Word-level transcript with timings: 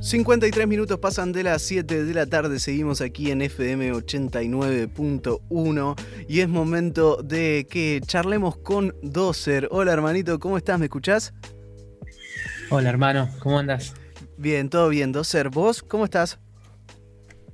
53 0.00 0.68
minutos 0.68 1.00
pasan 1.00 1.32
de 1.32 1.42
las 1.42 1.60
7 1.62 2.04
de 2.04 2.14
la 2.14 2.26
tarde, 2.26 2.60
seguimos 2.60 3.00
aquí 3.00 3.32
en 3.32 3.42
FM 3.42 3.92
89.1 3.94 6.00
y 6.28 6.38
es 6.38 6.48
momento 6.48 7.20
de 7.22 7.66
que 7.68 8.00
charlemos 8.06 8.56
con 8.56 8.94
Doser. 9.02 9.66
Hola 9.72 9.92
hermanito, 9.92 10.38
¿cómo 10.38 10.56
estás? 10.56 10.78
¿Me 10.78 10.86
escuchás? 10.86 11.34
Hola 12.70 12.90
hermano, 12.90 13.28
¿cómo 13.40 13.58
andas? 13.58 13.92
Bien, 14.36 14.70
todo 14.70 14.88
bien, 14.88 15.10
Doser. 15.10 15.48
¿Vos 15.48 15.82
cómo 15.82 16.04
estás? 16.04 16.38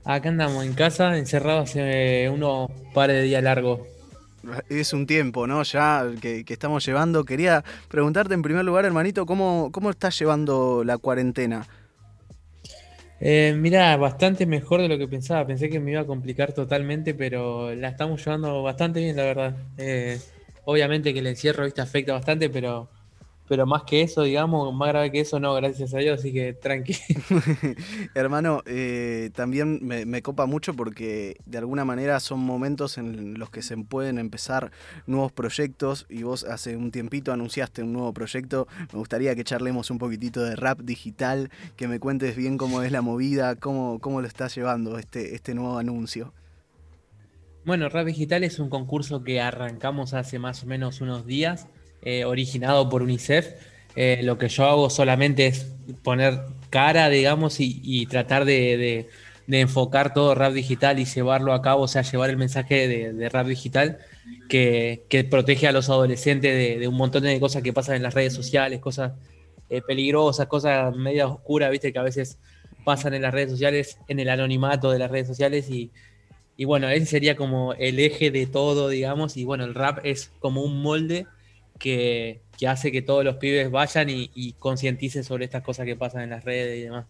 Acá 0.04 0.28
andamos 0.28 0.66
en 0.66 0.74
casa, 0.74 1.16
encerrados 1.16 1.70
hace 1.70 2.28
unos 2.28 2.70
pares 2.92 3.16
de 3.16 3.22
días 3.22 3.42
largos. 3.42 3.80
Es 4.68 4.92
un 4.92 5.06
tiempo, 5.06 5.46
¿no? 5.46 5.62
Ya 5.62 6.04
que, 6.20 6.44
estamos 6.46 6.84
llevando. 6.84 7.24
Quería 7.24 7.64
preguntarte 7.88 8.34
en 8.34 8.42
primer 8.42 8.66
lugar, 8.66 8.84
hermanito, 8.84 9.24
¿cómo, 9.24 9.70
cómo 9.72 9.88
estás 9.88 10.18
llevando 10.18 10.84
la 10.84 10.98
cuarentena? 10.98 11.66
Eh, 13.26 13.54
mira, 13.56 13.96
bastante 13.96 14.44
mejor 14.44 14.82
de 14.82 14.88
lo 14.88 14.98
que 14.98 15.08
pensaba. 15.08 15.46
Pensé 15.46 15.70
que 15.70 15.80
me 15.80 15.92
iba 15.92 16.02
a 16.02 16.06
complicar 16.06 16.52
totalmente, 16.52 17.14
pero 17.14 17.74
la 17.74 17.88
estamos 17.88 18.22
llevando 18.22 18.62
bastante 18.62 19.00
bien, 19.00 19.16
la 19.16 19.22
verdad. 19.24 19.56
Eh, 19.78 20.20
obviamente 20.66 21.14
que 21.14 21.20
el 21.20 21.26
encierro 21.28 21.64
¿viste? 21.64 21.80
afecta 21.80 22.12
bastante, 22.12 22.50
pero 22.50 22.90
pero 23.48 23.66
más 23.66 23.82
que 23.82 24.02
eso, 24.02 24.22
digamos, 24.22 24.74
más 24.74 24.88
grave 24.88 25.12
que 25.12 25.20
eso, 25.20 25.38
no, 25.38 25.54
gracias 25.54 25.92
a 25.94 25.98
Dios, 25.98 26.20
así 26.20 26.32
que 26.32 26.54
tranqui. 26.54 26.96
Hermano, 28.14 28.62
eh, 28.64 29.30
también 29.34 29.80
me, 29.82 30.22
copa 30.22 30.46
mucho 30.46 30.74
porque 30.74 31.36
de 31.44 31.58
alguna 31.58 31.84
manera 31.84 32.20
son 32.20 32.40
momentos 32.40 32.96
en 32.96 33.38
los 33.38 33.50
que 33.50 33.60
se 33.60 33.76
pueden 33.76 34.18
empezar 34.18 34.70
nuevos 35.06 35.32
proyectos 35.32 36.06
y 36.08 36.22
vos 36.22 36.44
hace 36.44 36.76
un 36.76 36.90
tiempito 36.90 37.32
anunciaste 37.32 37.82
un 37.82 37.92
nuevo 37.92 38.12
proyecto. 38.14 38.66
Me 38.92 38.98
gustaría 38.98 39.34
que 39.34 39.44
charlemos 39.44 39.90
un 39.90 39.98
poquitito 39.98 40.42
de 40.42 40.56
rap 40.56 40.80
digital, 40.80 41.50
que 41.76 41.86
me 41.86 42.00
cuentes 42.00 42.36
bien 42.36 42.56
cómo 42.56 42.82
es 42.82 42.92
la 42.92 43.02
movida, 43.02 43.56
cómo, 43.56 43.98
cómo 43.98 44.22
lo 44.22 44.26
estás 44.26 44.54
llevando 44.54 44.98
este, 44.98 45.34
este 45.34 45.54
nuevo 45.54 45.76
anuncio. 45.76 46.32
Bueno, 47.66 47.88
Rap 47.88 48.06
Digital 48.06 48.44
es 48.44 48.58
un 48.58 48.68
concurso 48.68 49.22
que 49.22 49.40
arrancamos 49.40 50.12
hace 50.12 50.38
más 50.38 50.62
o 50.64 50.66
menos 50.66 51.00
unos 51.00 51.24
días 51.24 51.66
eh, 52.04 52.24
originado 52.24 52.88
por 52.88 53.02
UNICEF. 53.02 53.54
Eh, 53.96 54.20
lo 54.22 54.38
que 54.38 54.48
yo 54.48 54.64
hago 54.66 54.90
solamente 54.90 55.46
es 55.46 55.72
poner 56.02 56.40
cara, 56.70 57.08
digamos, 57.08 57.56
y, 57.60 58.06
tratar 58.06 58.44
de, 58.44 59.08
enfocar 59.48 60.12
todo 60.12 60.34
rap 60.34 60.52
digital 60.52 60.98
y 60.98 61.04
llevarlo 61.04 61.52
a 61.52 61.62
cabo, 61.62 61.84
o 61.84 61.88
sea, 61.88 62.02
llevar 62.02 62.30
el 62.30 62.36
mensaje 62.36 62.88
de, 62.88 63.28
rap 63.28 63.46
digital 63.46 63.98
que, 64.48 65.28
protege 65.30 65.68
a 65.68 65.72
los 65.72 65.88
adolescentes 65.88 66.80
de, 66.80 66.88
un 66.88 66.96
montón 66.96 67.22
de 67.22 67.38
cosas 67.40 67.62
que 67.62 67.72
pasan 67.72 67.96
en 67.96 68.02
las 68.02 68.14
redes 68.14 68.34
sociales, 68.34 68.80
cosas 68.80 69.12
eh, 69.70 69.80
peligrosas, 69.80 70.46
cosas 70.46 70.94
medio 70.96 71.32
oscuras, 71.32 71.70
viste, 71.70 71.92
que 71.92 71.98
a 71.98 72.02
veces 72.02 72.38
pasan 72.84 73.14
en 73.14 73.22
las 73.22 73.32
redes 73.32 73.50
sociales, 73.50 73.98
en 74.08 74.18
el 74.18 74.28
anonimato 74.28 74.90
de 74.90 74.98
las 74.98 75.10
redes 75.10 75.28
sociales 75.28 75.70
y, 75.70 75.90
y 76.56 76.64
bueno, 76.64 76.88
ese 76.88 77.06
sería 77.06 77.36
como 77.36 77.72
el 77.74 77.98
eje 77.98 78.30
de 78.30 78.46
todo, 78.46 78.88
digamos, 78.88 79.36
y 79.36 79.44
bueno, 79.44 79.64
el 79.64 79.74
rap 79.74 80.00
es 80.04 80.32
como 80.40 80.62
un 80.62 80.82
molde 80.82 81.26
que, 81.78 82.42
hace 82.66 82.92
que 82.92 83.02
todos 83.02 83.24
los 83.24 83.36
pibes 83.36 83.70
vayan 83.70 84.08
y, 84.10 84.54
concienticen 84.58 85.24
sobre 85.24 85.44
estas 85.44 85.62
cosas 85.62 85.86
que 85.86 85.96
pasan 85.96 86.22
en 86.22 86.30
las 86.30 86.44
redes 86.44 86.78
y 86.78 86.82
demás. 86.82 87.06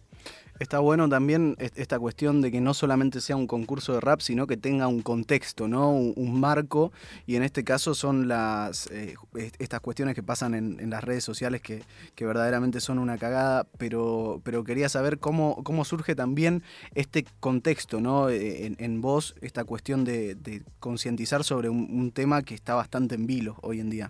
Está 0.57 0.79
bueno 0.79 1.09
también 1.09 1.57
esta 1.59 1.99
cuestión 1.99 2.39
de 2.41 2.49
que 2.49 2.61
no 2.61 2.73
solamente 2.73 3.19
sea 3.19 3.35
un 3.35 3.45
concurso 3.45 3.93
de 3.93 3.99
rap, 3.99 4.21
sino 4.21 4.47
que 4.47 4.55
tenga 4.55 4.87
un 4.87 5.01
contexto, 5.01 5.67
¿no? 5.67 5.91
Un, 5.91 6.39
marco. 6.39 6.93
Y 7.27 7.35
en 7.35 7.43
este 7.43 7.65
caso 7.65 7.93
son 7.93 8.29
las 8.29 8.87
eh, 8.89 9.15
estas 9.59 9.81
cuestiones 9.81 10.15
que 10.15 10.23
pasan 10.23 10.55
en, 10.55 10.89
las 10.89 11.03
redes 11.03 11.25
sociales 11.25 11.61
que, 11.61 11.83
verdaderamente 12.17 12.79
son 12.79 12.99
una 12.99 13.17
cagada. 13.17 13.67
Pero, 13.77 14.39
pero 14.45 14.63
quería 14.63 14.87
saber 14.87 15.19
cómo, 15.19 15.61
cómo 15.65 15.83
surge 15.83 16.15
también 16.15 16.63
este 16.93 17.25
contexto, 17.41 17.99
¿no? 17.99 18.29
Eh, 18.29 18.73
en, 18.77 19.01
vos, 19.01 19.35
esta 19.41 19.65
cuestión 19.65 20.05
de, 20.05 20.63
concientizar 20.79 21.43
sobre 21.43 21.67
un 21.67 22.11
tema 22.11 22.43
que 22.43 22.55
está 22.55 22.75
bastante 22.75 23.15
en 23.15 23.27
vilo 23.27 23.57
hoy 23.61 23.81
en 23.81 23.89
día. 23.89 24.09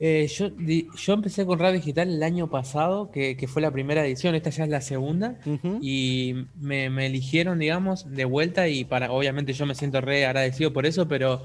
Eh, 0.00 0.28
yo, 0.28 0.50
yo 0.56 1.12
empecé 1.12 1.44
con 1.44 1.58
Radio 1.58 1.74
Digital 1.74 2.08
el 2.08 2.22
año 2.22 2.48
pasado, 2.48 3.10
que, 3.10 3.36
fue 3.48 3.60
la 3.60 3.72
primera 3.72 4.06
edición, 4.06 4.34
esta 4.36 4.50
ya 4.50 4.64
es 4.64 4.70
la 4.70 4.80
segunda, 4.80 5.38
y 5.80 6.46
me, 6.60 6.86
eligieron, 7.06 7.58
digamos, 7.58 8.08
de 8.14 8.24
vuelta 8.24 8.68
y 8.68 8.84
para, 8.84 9.10
obviamente 9.10 9.52
yo 9.52 9.66
me 9.66 9.74
siento 9.74 10.00
re 10.00 10.24
agradecido 10.24 10.72
por 10.72 10.86
eso, 10.86 11.08
pero 11.08 11.42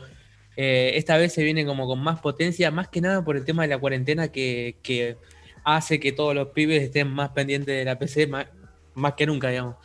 eh, 0.55 0.91
esta 0.95 1.17
vez 1.17 1.33
se 1.33 1.43
viene 1.43 1.65
como 1.65 1.87
con 1.87 1.99
más 1.99 2.19
potencia, 2.19 2.69
más 2.69 2.89
que 2.89 3.01
nada 3.01 3.25
por 3.25 3.37
el 3.37 3.45
tema 3.45 3.63
de 3.63 3.69
la 3.69 3.79
cuarentena 3.79 4.27
que, 4.27 5.17
hace 5.63 5.99
que 5.99 6.11
todos 6.11 6.35
los 6.35 6.49
pibes 6.49 6.83
estén 6.83 7.09
más 7.09 7.29
pendientes 7.29 7.75
de 7.75 7.85
la 7.85 7.97
PC, 7.97 8.27
más, 8.27 8.45
que 9.17 9.25
nunca, 9.25 9.49
digamos. 9.49 9.77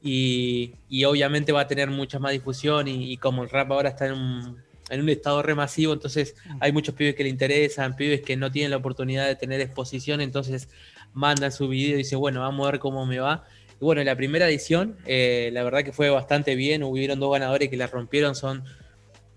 Y, 0.00 0.74
obviamente 1.04 1.52
va 1.52 1.62
a 1.62 1.66
tener 1.66 1.90
mucha 1.90 2.18
más 2.18 2.32
difusión 2.32 2.88
y, 2.88 3.12
y 3.12 3.16
como 3.18 3.42
el 3.42 3.50
rap 3.50 3.70
ahora 3.72 3.90
está 3.90 4.06
en 4.06 4.12
un 4.14 4.73
en 4.90 5.00
un 5.00 5.08
estado 5.08 5.42
remasivo, 5.42 5.92
entonces 5.92 6.36
mm. 6.46 6.58
hay 6.60 6.72
muchos 6.72 6.94
pibes 6.94 7.14
que 7.14 7.24
le 7.24 7.30
interesan, 7.30 7.96
pibes 7.96 8.20
que 8.22 8.36
no 8.36 8.50
tienen 8.50 8.70
la 8.70 8.76
oportunidad 8.76 9.26
de 9.26 9.36
tener 9.36 9.60
exposición, 9.60 10.20
entonces 10.20 10.68
mandan 11.12 11.52
su 11.52 11.68
video 11.68 11.94
y 11.94 11.98
dicen, 11.98 12.18
bueno, 12.18 12.40
vamos 12.40 12.66
a 12.66 12.72
ver 12.72 12.80
cómo 12.80 13.06
me 13.06 13.18
va. 13.18 13.44
Y 13.80 13.84
bueno, 13.84 14.02
la 14.04 14.16
primera 14.16 14.48
edición, 14.48 14.96
eh, 15.06 15.50
la 15.52 15.62
verdad 15.62 15.82
que 15.84 15.92
fue 15.92 16.10
bastante 16.10 16.54
bien, 16.54 16.82
hubieron 16.82 17.18
dos 17.20 17.32
ganadores 17.32 17.68
que 17.68 17.76
la 17.76 17.86
rompieron, 17.86 18.34
son, 18.34 18.64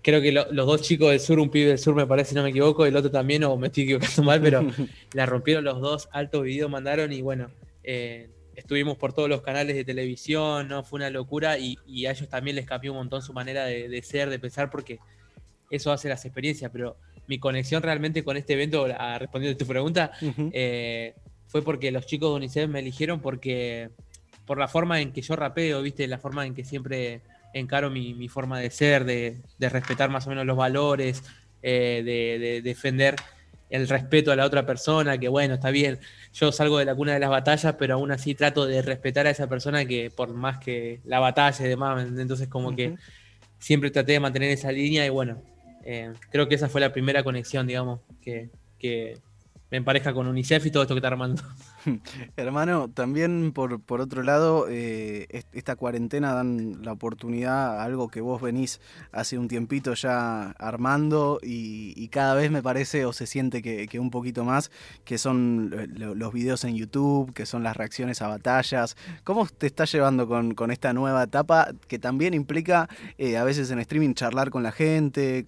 creo 0.02 0.20
que 0.20 0.32
los 0.32 0.66
dos 0.66 0.82
chicos 0.82 1.10
del 1.10 1.20
sur, 1.20 1.38
un 1.38 1.50
pibe 1.50 1.68
del 1.68 1.78
sur 1.78 1.94
me 1.94 2.06
parece, 2.06 2.30
si 2.30 2.34
no 2.34 2.42
me 2.42 2.50
equivoco, 2.50 2.84
el 2.84 2.96
otro 2.96 3.10
también, 3.10 3.44
o 3.44 3.56
me 3.56 3.68
estoy 3.68 3.84
equivocando 3.84 4.22
mal, 4.24 4.40
pero 4.42 4.66
la 5.12 5.26
rompieron 5.26 5.64
los 5.64 5.80
dos, 5.80 6.08
alto 6.12 6.42
video 6.42 6.68
mandaron 6.68 7.12
y 7.12 7.22
bueno, 7.22 7.50
eh, 7.84 8.28
estuvimos 8.54 8.96
por 8.98 9.12
todos 9.12 9.28
los 9.28 9.40
canales 9.40 9.76
de 9.76 9.84
televisión, 9.84 10.68
¿no? 10.68 10.82
Fue 10.82 10.98
una 10.98 11.10
locura 11.10 11.58
y, 11.58 11.76
a 12.06 12.10
ellos 12.10 12.28
también 12.28 12.56
les 12.56 12.66
cambió 12.66 12.92
un 12.92 12.98
montón 12.98 13.22
su 13.22 13.32
manera 13.32 13.64
de, 13.64 13.88
de 13.88 14.02
ser, 14.02 14.30
de 14.30 14.38
pensar, 14.38 14.68
porque 14.68 14.98
eso 15.70 15.92
hace 15.92 16.08
las 16.08 16.24
experiencias, 16.24 16.70
pero 16.72 16.96
mi 17.26 17.38
conexión 17.38 17.82
realmente 17.82 18.24
con 18.24 18.36
este 18.36 18.54
evento, 18.54 18.86
a, 18.86 19.18
respondiendo 19.18 19.56
a 19.56 19.58
tu 19.58 19.66
pregunta, 19.66 20.12
eh, 20.52 21.14
fue 21.46 21.62
porque 21.62 21.90
los 21.90 22.06
chicos 22.06 22.30
de 22.30 22.36
UNICEF 22.36 22.68
me 22.68 22.80
eligieron 22.80 23.20
porque 23.20 23.90
por 24.46 24.58
la 24.58 24.66
forma 24.66 25.00
en 25.00 25.12
que 25.12 25.20
yo 25.20 25.36
rapeo, 25.36 25.82
viste, 25.82 26.06
la 26.06 26.18
forma 26.18 26.46
en 26.46 26.54
que 26.54 26.64
siempre 26.64 27.20
encaro 27.52 27.90
mi, 27.90 28.28
forma 28.28 28.58
de 28.58 28.70
ser, 28.70 29.04
de, 29.04 29.36
respetar 29.60 30.10
más 30.10 30.26
o 30.26 30.30
menos 30.30 30.46
los 30.46 30.56
valores, 30.56 31.22
eh, 31.62 32.02
de, 32.04 32.62
defender 32.62 33.16
el 33.68 33.86
respeto 33.86 34.32
a 34.32 34.36
la 34.36 34.46
otra 34.46 34.64
persona, 34.64 35.18
que 35.18 35.28
bueno, 35.28 35.54
está 35.54 35.70
bien, 35.70 35.98
yo 36.32 36.50
salgo 36.52 36.78
de 36.78 36.86
la 36.86 36.94
cuna 36.94 37.12
de 37.12 37.20
las 37.20 37.28
batallas, 37.28 37.74
pero 37.78 37.94
aún 37.94 38.10
así 38.10 38.34
trato 38.34 38.64
de 38.64 38.80
respetar 38.80 39.26
a 39.26 39.30
esa 39.30 39.46
persona 39.46 39.84
que 39.84 40.10
por 40.10 40.32
más 40.32 40.58
que 40.58 41.00
la 41.04 41.20
batalla 41.20 41.66
y 41.66 41.68
demás, 41.68 42.06
entonces 42.16 42.48
como 42.48 42.74
que 42.74 42.94
siempre 43.58 43.90
traté 43.90 44.12
de 44.12 44.20
mantener 44.20 44.50
esa 44.50 44.72
línea 44.72 45.04
y 45.04 45.10
bueno, 45.10 45.42
eh, 45.90 46.12
creo 46.30 46.48
que 46.50 46.54
esa 46.54 46.68
fue 46.68 46.82
la 46.82 46.92
primera 46.92 47.24
conexión, 47.24 47.66
digamos, 47.66 48.00
que, 48.20 48.50
que 48.78 49.18
me 49.70 49.78
empareja 49.78 50.12
con 50.14 50.26
UNICEF 50.26 50.66
y 50.66 50.70
todo 50.70 50.82
esto 50.82 50.94
que 50.94 50.98
está 50.98 51.08
armando. 51.08 51.42
Hermano, 52.36 52.88
también 52.88 53.52
por, 53.52 53.80
por 53.80 54.00
otro 54.00 54.22
lado, 54.22 54.66
eh, 54.68 55.44
esta 55.52 55.76
cuarentena 55.76 56.32
dan 56.32 56.82
la 56.82 56.92
oportunidad 56.92 57.78
a 57.78 57.84
algo 57.84 58.08
que 58.08 58.20
vos 58.20 58.40
venís 58.40 58.80
hace 59.12 59.38
un 59.38 59.48
tiempito 59.48 59.94
ya 59.94 60.50
armando 60.52 61.38
y, 61.42 62.08
cada 62.08 62.34
vez 62.34 62.50
me 62.50 62.62
parece 62.62 63.04
o 63.04 63.12
se 63.12 63.26
siente 63.26 63.60
que, 63.60 64.00
un 64.00 64.10
poquito 64.10 64.42
más, 64.42 64.70
que 65.04 65.18
son 65.18 65.70
los 65.94 66.32
videos 66.32 66.64
en 66.64 66.74
YouTube, 66.74 67.34
que 67.34 67.44
son 67.44 67.62
las 67.62 67.76
reacciones 67.76 68.22
a 68.22 68.28
batallas. 68.28 68.96
¿Cómo 69.24 69.46
te 69.46 69.66
estás 69.66 69.92
llevando 69.92 70.26
con, 70.26 70.70
esta 70.70 70.94
nueva 70.94 71.24
etapa 71.24 71.68
que 71.86 71.98
también 71.98 72.32
implica 72.32 72.88
eh, 73.18 73.36
a 73.36 73.44
veces 73.44 73.70
en 73.70 73.78
streaming 73.80 74.14
charlar 74.14 74.50
con 74.50 74.62
la 74.62 74.72
gente, 74.72 75.44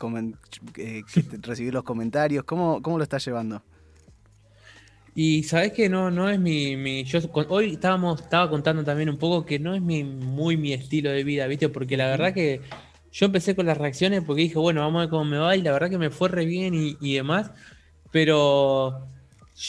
eh, 0.76 1.02
recibir 1.40 1.72
los 1.72 1.82
comentarios? 1.82 2.44
¿Cómo, 2.44 2.82
¿Cómo 2.82 2.98
lo 2.98 3.04
estás 3.04 3.24
llevando? 3.24 3.62
Y 5.14 5.42
sabes 5.42 5.72
que 5.72 5.88
no, 5.88 6.10
no 6.10 6.28
es 6.28 6.38
mi, 6.38 7.04
yo 7.04 7.18
hoy 7.48 7.72
estábamos, 7.72 8.20
estaba 8.20 8.48
contando 8.48 8.84
también 8.84 9.08
un 9.08 9.18
poco 9.18 9.44
que 9.44 9.58
no 9.58 9.74
es 9.74 9.82
mi, 9.82 10.04
muy 10.04 10.56
mi 10.56 10.72
estilo 10.72 11.10
de 11.10 11.24
vida, 11.24 11.46
¿viste? 11.46 11.68
Porque 11.68 11.96
la 11.96 12.06
verdad 12.06 12.32
que 12.32 12.60
yo 13.12 13.26
empecé 13.26 13.56
con 13.56 13.66
las 13.66 13.76
reacciones 13.76 14.22
porque 14.24 14.42
dije, 14.42 14.58
bueno, 14.58 14.82
vamos 14.82 15.00
a 15.00 15.02
ver 15.02 15.10
cómo 15.10 15.24
me 15.24 15.38
va, 15.38 15.56
y 15.56 15.62
la 15.62 15.72
verdad 15.72 15.90
que 15.90 15.98
me 15.98 16.10
fue 16.10 16.28
re 16.28 16.44
bien 16.44 16.74
y, 16.74 17.14
demás, 17.14 17.50
pero 18.12 19.08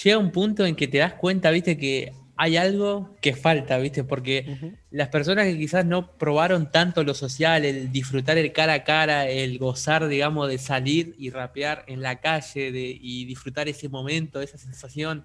llega 0.04 0.18
un 0.18 0.31
punto 0.31 0.65
en 0.65 0.75
que 0.75 0.88
te 0.88 1.00
das 1.00 1.13
cuenta, 1.13 1.50
viste, 1.50 1.77
que 1.77 2.13
hay 2.38 2.57
algo 2.57 3.16
que 3.22 3.36
falta, 3.36 3.78
¿viste? 3.78 4.04
Porque 4.04 4.75
las 4.89 5.10
personas 5.10 5.45
que 5.45 5.57
quizás 5.57 5.86
no 5.86 6.12
probaron 6.18 6.72
tanto 6.72 7.04
lo 7.04 7.13
social, 7.13 7.66
el 7.66 7.92
disfrutar 7.92 8.38
el 8.38 8.51
cara 8.51 8.74
a 8.74 8.83
cara, 8.83 9.28
el 9.30 9.57
gozar, 9.57 10.07
digamos, 10.07 10.50
de 10.50 10.57
salir 10.57 11.16
y 11.18 11.30
rapear 11.30 11.83
en 11.88 12.01
la 12.01 12.19
calle 12.19 12.72
de, 12.72 12.98
y 13.00 13.25
disfrutar 13.25 13.68
ese 13.68 13.89
momento, 13.89 14.42
esa 14.42 14.57
sensación, 14.57 15.24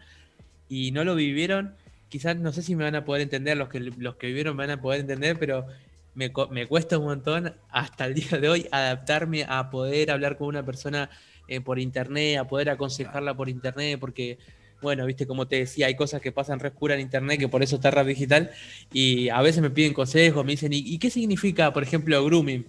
y 0.68 0.90
no 0.90 1.04
lo 1.04 1.14
vivieron, 1.14 1.74
quizás 2.08 2.36
no 2.36 2.52
sé 2.52 2.62
si 2.62 2.76
me 2.76 2.84
van 2.84 2.96
a 2.96 3.04
poder 3.04 3.22
entender, 3.22 3.56
los 3.56 3.68
que, 3.68 3.80
los 3.80 4.16
que 4.16 4.28
vivieron 4.28 4.56
me 4.56 4.66
van 4.66 4.78
a 4.78 4.82
poder 4.82 5.00
entender, 5.00 5.38
pero 5.38 5.66
me, 6.14 6.32
me 6.50 6.66
cuesta 6.66 6.98
un 6.98 7.04
montón 7.04 7.54
hasta 7.70 8.06
el 8.06 8.14
día 8.14 8.38
de 8.38 8.48
hoy 8.48 8.66
adaptarme 8.70 9.44
a 9.48 9.70
poder 9.70 10.10
hablar 10.10 10.36
con 10.36 10.48
una 10.48 10.64
persona 10.64 11.10
eh, 11.48 11.60
por 11.60 11.78
internet, 11.78 12.38
a 12.38 12.48
poder 12.48 12.70
aconsejarla 12.70 13.34
por 13.34 13.48
internet, 13.48 13.98
porque 14.00 14.38
bueno, 14.82 15.06
viste, 15.06 15.26
como 15.26 15.46
te 15.46 15.56
decía, 15.56 15.86
hay 15.86 15.96
cosas 15.96 16.20
que 16.20 16.32
pasan 16.32 16.60
re 16.60 16.72
en 16.90 17.00
internet, 17.00 17.38
que 17.38 17.48
por 17.48 17.62
eso 17.62 17.76
está 17.76 17.90
rap 17.90 18.06
digital, 18.06 18.50
y 18.92 19.28
a 19.28 19.40
veces 19.42 19.62
me 19.62 19.70
piden 19.70 19.94
consejos, 19.94 20.44
me 20.44 20.52
dicen, 20.52 20.72
¿y, 20.72 20.98
qué 20.98 21.10
significa, 21.10 21.72
por 21.72 21.82
ejemplo, 21.82 22.22
grooming? 22.24 22.66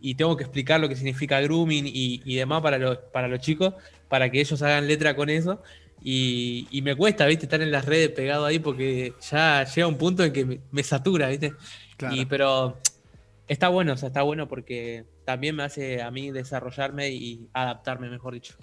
Y 0.00 0.14
tengo 0.14 0.36
que 0.36 0.44
explicar 0.44 0.80
lo 0.80 0.88
que 0.88 0.96
significa 0.96 1.40
grooming 1.40 1.84
y, 1.86 2.34
demás 2.34 2.62
para 2.62 2.78
los, 2.78 2.98
para 3.12 3.28
los 3.28 3.40
chicos, 3.40 3.74
para 4.08 4.30
que 4.30 4.40
ellos 4.40 4.60
hagan 4.62 4.88
letra 4.88 5.14
con 5.14 5.28
eso. 5.28 5.62
Y, 6.02 6.80
me 6.82 6.96
cuesta, 6.96 7.26
viste, 7.26 7.44
estar 7.44 7.60
en 7.60 7.70
las 7.70 7.84
redes 7.84 8.10
pegado 8.10 8.46
ahí 8.46 8.58
porque 8.58 9.12
ya 9.30 9.64
llega 9.64 9.86
un 9.86 9.98
punto 9.98 10.24
en 10.24 10.32
que 10.32 10.60
me, 10.70 10.82
satura, 10.82 11.28
viste. 11.28 11.52
Y, 12.12 12.24
pero 12.24 12.78
está 13.46 13.68
bueno, 13.68 13.92
o 13.92 13.96
sea, 13.96 14.06
está 14.06 14.22
bueno 14.22 14.48
porque 14.48 15.04
también 15.24 15.56
me 15.56 15.64
hace 15.64 16.00
a 16.00 16.10
mí 16.10 16.30
desarrollarme 16.30 17.10
y 17.10 17.48
adaptarme, 17.52 18.08
mejor 18.08 18.32
dicho. 18.32 18.54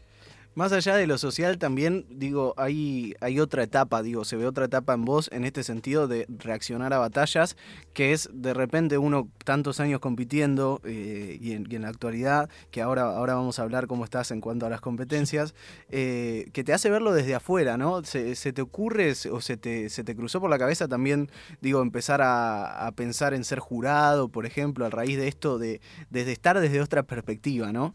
Más 0.57 0.71
allá 0.71 0.95
de 0.95 1.05
lo 1.05 1.19
social, 1.19 1.59
también, 1.59 2.07
digo, 2.09 2.55
hay, 2.57 3.13
hay 3.21 3.39
otra 3.39 3.61
etapa, 3.61 4.01
digo, 4.01 4.25
se 4.25 4.37
ve 4.37 4.47
otra 4.47 4.65
etapa 4.65 4.95
en 4.95 5.05
vos 5.05 5.29
en 5.31 5.45
este 5.45 5.61
sentido 5.61 6.07
de 6.07 6.25
reaccionar 6.29 6.93
a 6.93 6.97
batallas, 6.97 7.55
que 7.93 8.11
es 8.11 8.27
de 8.33 8.55
repente 8.55 8.97
uno 8.97 9.29
tantos 9.45 9.79
años 9.79 9.99
compitiendo 9.99 10.81
eh, 10.83 11.37
y, 11.39 11.51
en, 11.51 11.81
la 11.83 11.89
actualidad, 11.89 12.49
que 12.71 12.81
ahora, 12.81 13.03
ahora 13.03 13.35
vamos 13.35 13.59
a 13.59 13.61
hablar 13.61 13.85
cómo 13.85 14.03
estás 14.03 14.31
en 14.31 14.41
cuanto 14.41 14.65
a 14.65 14.71
las 14.71 14.81
competencias, 14.81 15.53
eh, 15.89 16.49
que 16.53 16.63
te 16.63 16.73
hace 16.73 16.89
verlo 16.89 17.13
desde 17.13 17.35
afuera, 17.35 17.77
¿no? 17.77 18.03
¿Se, 18.03 18.33
te 18.33 18.61
ocurre 18.63 19.13
o 19.31 19.41
se 19.41 19.57
te, 19.57 19.91
se 19.91 20.03
te 20.03 20.15
cruzó 20.15 20.41
por 20.41 20.49
la 20.49 20.57
cabeza 20.57 20.87
también, 20.87 21.29
digo, 21.61 21.83
empezar 21.83 22.23
a, 22.23 22.87
a 22.87 22.91
pensar 22.93 23.35
en 23.35 23.43
ser 23.43 23.59
jurado, 23.59 24.29
por 24.29 24.47
ejemplo, 24.47 24.87
a 24.87 24.89
raíz 24.89 25.19
de 25.19 25.27
esto, 25.27 25.59
de 25.59 25.81
desde 26.09 26.31
estar 26.31 26.59
desde 26.59 26.81
otra 26.81 27.03
perspectiva, 27.03 27.71
¿no? 27.71 27.93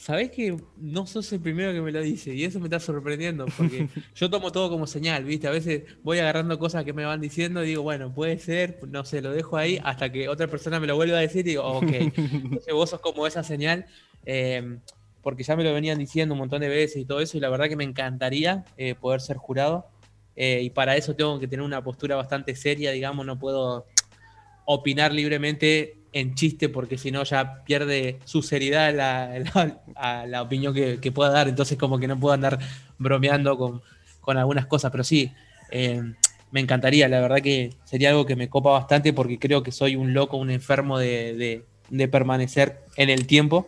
Sabés 0.00 0.30
que 0.30 0.56
no 0.78 1.06
sos 1.06 1.30
el 1.30 1.40
primero 1.40 1.74
que 1.74 1.82
me 1.82 1.92
lo 1.92 2.00
dice 2.00 2.32
y 2.32 2.44
eso 2.44 2.58
me 2.58 2.68
está 2.68 2.80
sorprendiendo 2.80 3.44
porque 3.54 3.86
yo 4.14 4.30
tomo 4.30 4.50
todo 4.50 4.70
como 4.70 4.86
señal, 4.86 5.24
¿viste? 5.24 5.46
A 5.46 5.50
veces 5.50 5.82
voy 6.02 6.18
agarrando 6.18 6.58
cosas 6.58 6.86
que 6.86 6.94
me 6.94 7.04
van 7.04 7.20
diciendo 7.20 7.62
y 7.62 7.66
digo, 7.66 7.82
bueno, 7.82 8.10
puede 8.10 8.38
ser, 8.38 8.78
no 8.88 9.04
sé, 9.04 9.20
lo 9.20 9.30
dejo 9.30 9.58
ahí 9.58 9.78
hasta 9.84 10.10
que 10.10 10.30
otra 10.30 10.46
persona 10.46 10.80
me 10.80 10.86
lo 10.86 10.96
vuelva 10.96 11.18
a 11.18 11.20
decir 11.20 11.40
y 11.40 11.50
digo, 11.50 11.64
ok, 11.64 11.82
entonces 12.16 12.72
vos 12.72 12.88
sos 12.88 13.00
como 13.02 13.26
esa 13.26 13.42
señal, 13.42 13.84
em, 14.24 14.80
porque 15.20 15.42
ya 15.42 15.54
me 15.54 15.64
lo 15.64 15.74
venían 15.74 15.98
diciendo 15.98 16.32
un 16.32 16.38
montón 16.38 16.62
de 16.62 16.70
veces 16.70 17.02
y 17.02 17.04
todo 17.04 17.20
eso 17.20 17.36
y 17.36 17.40
la 17.40 17.50
verdad 17.50 17.68
que 17.68 17.76
me 17.76 17.84
encantaría 17.84 18.64
eh, 18.78 18.94
poder 18.94 19.20
ser 19.20 19.36
jurado 19.36 19.86
eh, 20.34 20.62
y 20.62 20.70
para 20.70 20.96
eso 20.96 21.14
tengo 21.14 21.38
que 21.38 21.46
tener 21.46 21.62
una 21.62 21.84
postura 21.84 22.16
bastante 22.16 22.56
seria, 22.56 22.90
digamos, 22.90 23.26
no 23.26 23.38
puedo 23.38 23.84
opinar 24.64 25.12
libremente 25.12 25.99
en 26.12 26.34
chiste 26.34 26.68
porque 26.68 26.98
si 26.98 27.10
no 27.10 27.22
ya 27.24 27.62
pierde 27.64 28.18
su 28.24 28.42
seriedad 28.42 28.94
la, 28.94 29.42
a 29.94 30.26
la 30.26 30.42
opinión 30.42 30.74
que, 30.74 31.12
pueda 31.12 31.30
dar, 31.30 31.48
entonces 31.48 31.78
como 31.78 31.98
que 31.98 32.08
no 32.08 32.18
puedo 32.18 32.34
andar 32.34 32.58
bromeando 32.98 33.56
con, 33.56 33.82
algunas 34.36 34.66
cosas, 34.66 34.92
pero 34.92 35.02
sí, 35.02 35.32
eh, 35.72 36.00
me 36.52 36.60
encantaría, 36.60 37.08
la 37.08 37.20
verdad 37.20 37.38
que 37.38 37.70
sería 37.82 38.10
algo 38.10 38.26
que 38.26 38.36
me 38.36 38.48
copa 38.48 38.70
bastante 38.70 39.12
porque 39.12 39.40
creo 39.40 39.64
que 39.64 39.72
soy 39.72 39.96
un 39.96 40.14
loco, 40.14 40.36
un 40.36 40.50
enfermo 40.50 40.98
de, 40.98 41.64
permanecer 42.12 42.84
en 42.96 43.10
el 43.10 43.26
tiempo, 43.26 43.66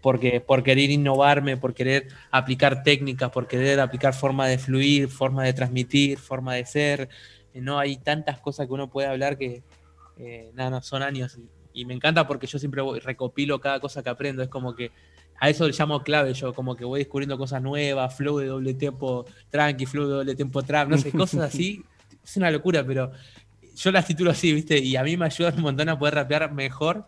porque 0.00 0.40
por 0.40 0.62
querer 0.62 0.90
innovarme, 0.90 1.56
por 1.56 1.74
querer 1.74 2.06
aplicar 2.30 2.84
técnicas, 2.84 3.30
por 3.30 3.48
querer 3.48 3.80
aplicar 3.80 4.14
forma 4.14 4.46
de 4.46 4.58
fluir, 4.58 5.08
forma 5.08 5.42
de 5.42 5.52
transmitir, 5.52 6.18
forma 6.18 6.54
de 6.54 6.66
ser, 6.66 7.08
no 7.54 7.80
hay 7.80 7.96
tantas 7.96 8.38
cosas 8.38 8.68
que 8.68 8.72
uno 8.72 8.88
puede 8.88 9.08
hablar 9.08 9.36
que, 9.36 9.64
eh, 10.18 10.52
nada, 10.54 10.70
no, 10.70 10.82
son 10.82 11.02
años 11.02 11.36
y 11.72 11.84
me 11.84 11.94
encanta 11.94 12.26
porque 12.26 12.46
yo 12.46 12.58
siempre 12.58 12.82
recopilo 13.00 13.60
cada 13.60 13.80
cosa 13.80 14.02
que 14.02 14.10
aprendo. 14.10 14.42
Es 14.42 14.48
como 14.48 14.74
que 14.74 14.92
a 15.38 15.48
eso 15.48 15.66
le 15.66 15.72
llamo 15.72 16.02
clave 16.02 16.34
yo, 16.34 16.52
como 16.52 16.76
que 16.76 16.84
voy 16.84 17.00
descubriendo 17.00 17.38
cosas 17.38 17.62
nuevas, 17.62 18.14
flow 18.14 18.38
de 18.38 18.46
doble 18.46 18.74
tiempo 18.74 19.24
tranqui, 19.48 19.86
flow 19.86 20.06
de 20.06 20.14
doble 20.14 20.34
tiempo 20.34 20.62
trap, 20.62 20.88
no 20.88 20.98
sé, 20.98 21.10
cosas 21.16 21.40
así. 21.40 21.82
Es 22.22 22.36
una 22.36 22.50
locura, 22.50 22.84
pero 22.84 23.10
yo 23.74 23.90
las 23.90 24.06
titulo 24.06 24.30
así, 24.30 24.52
¿viste? 24.52 24.78
Y 24.78 24.96
a 24.96 25.02
mí 25.02 25.16
me 25.16 25.24
ayuda 25.24 25.52
un 25.56 25.62
montón 25.62 25.88
a 25.88 25.98
poder 25.98 26.14
rapear 26.14 26.52
mejor 26.52 27.06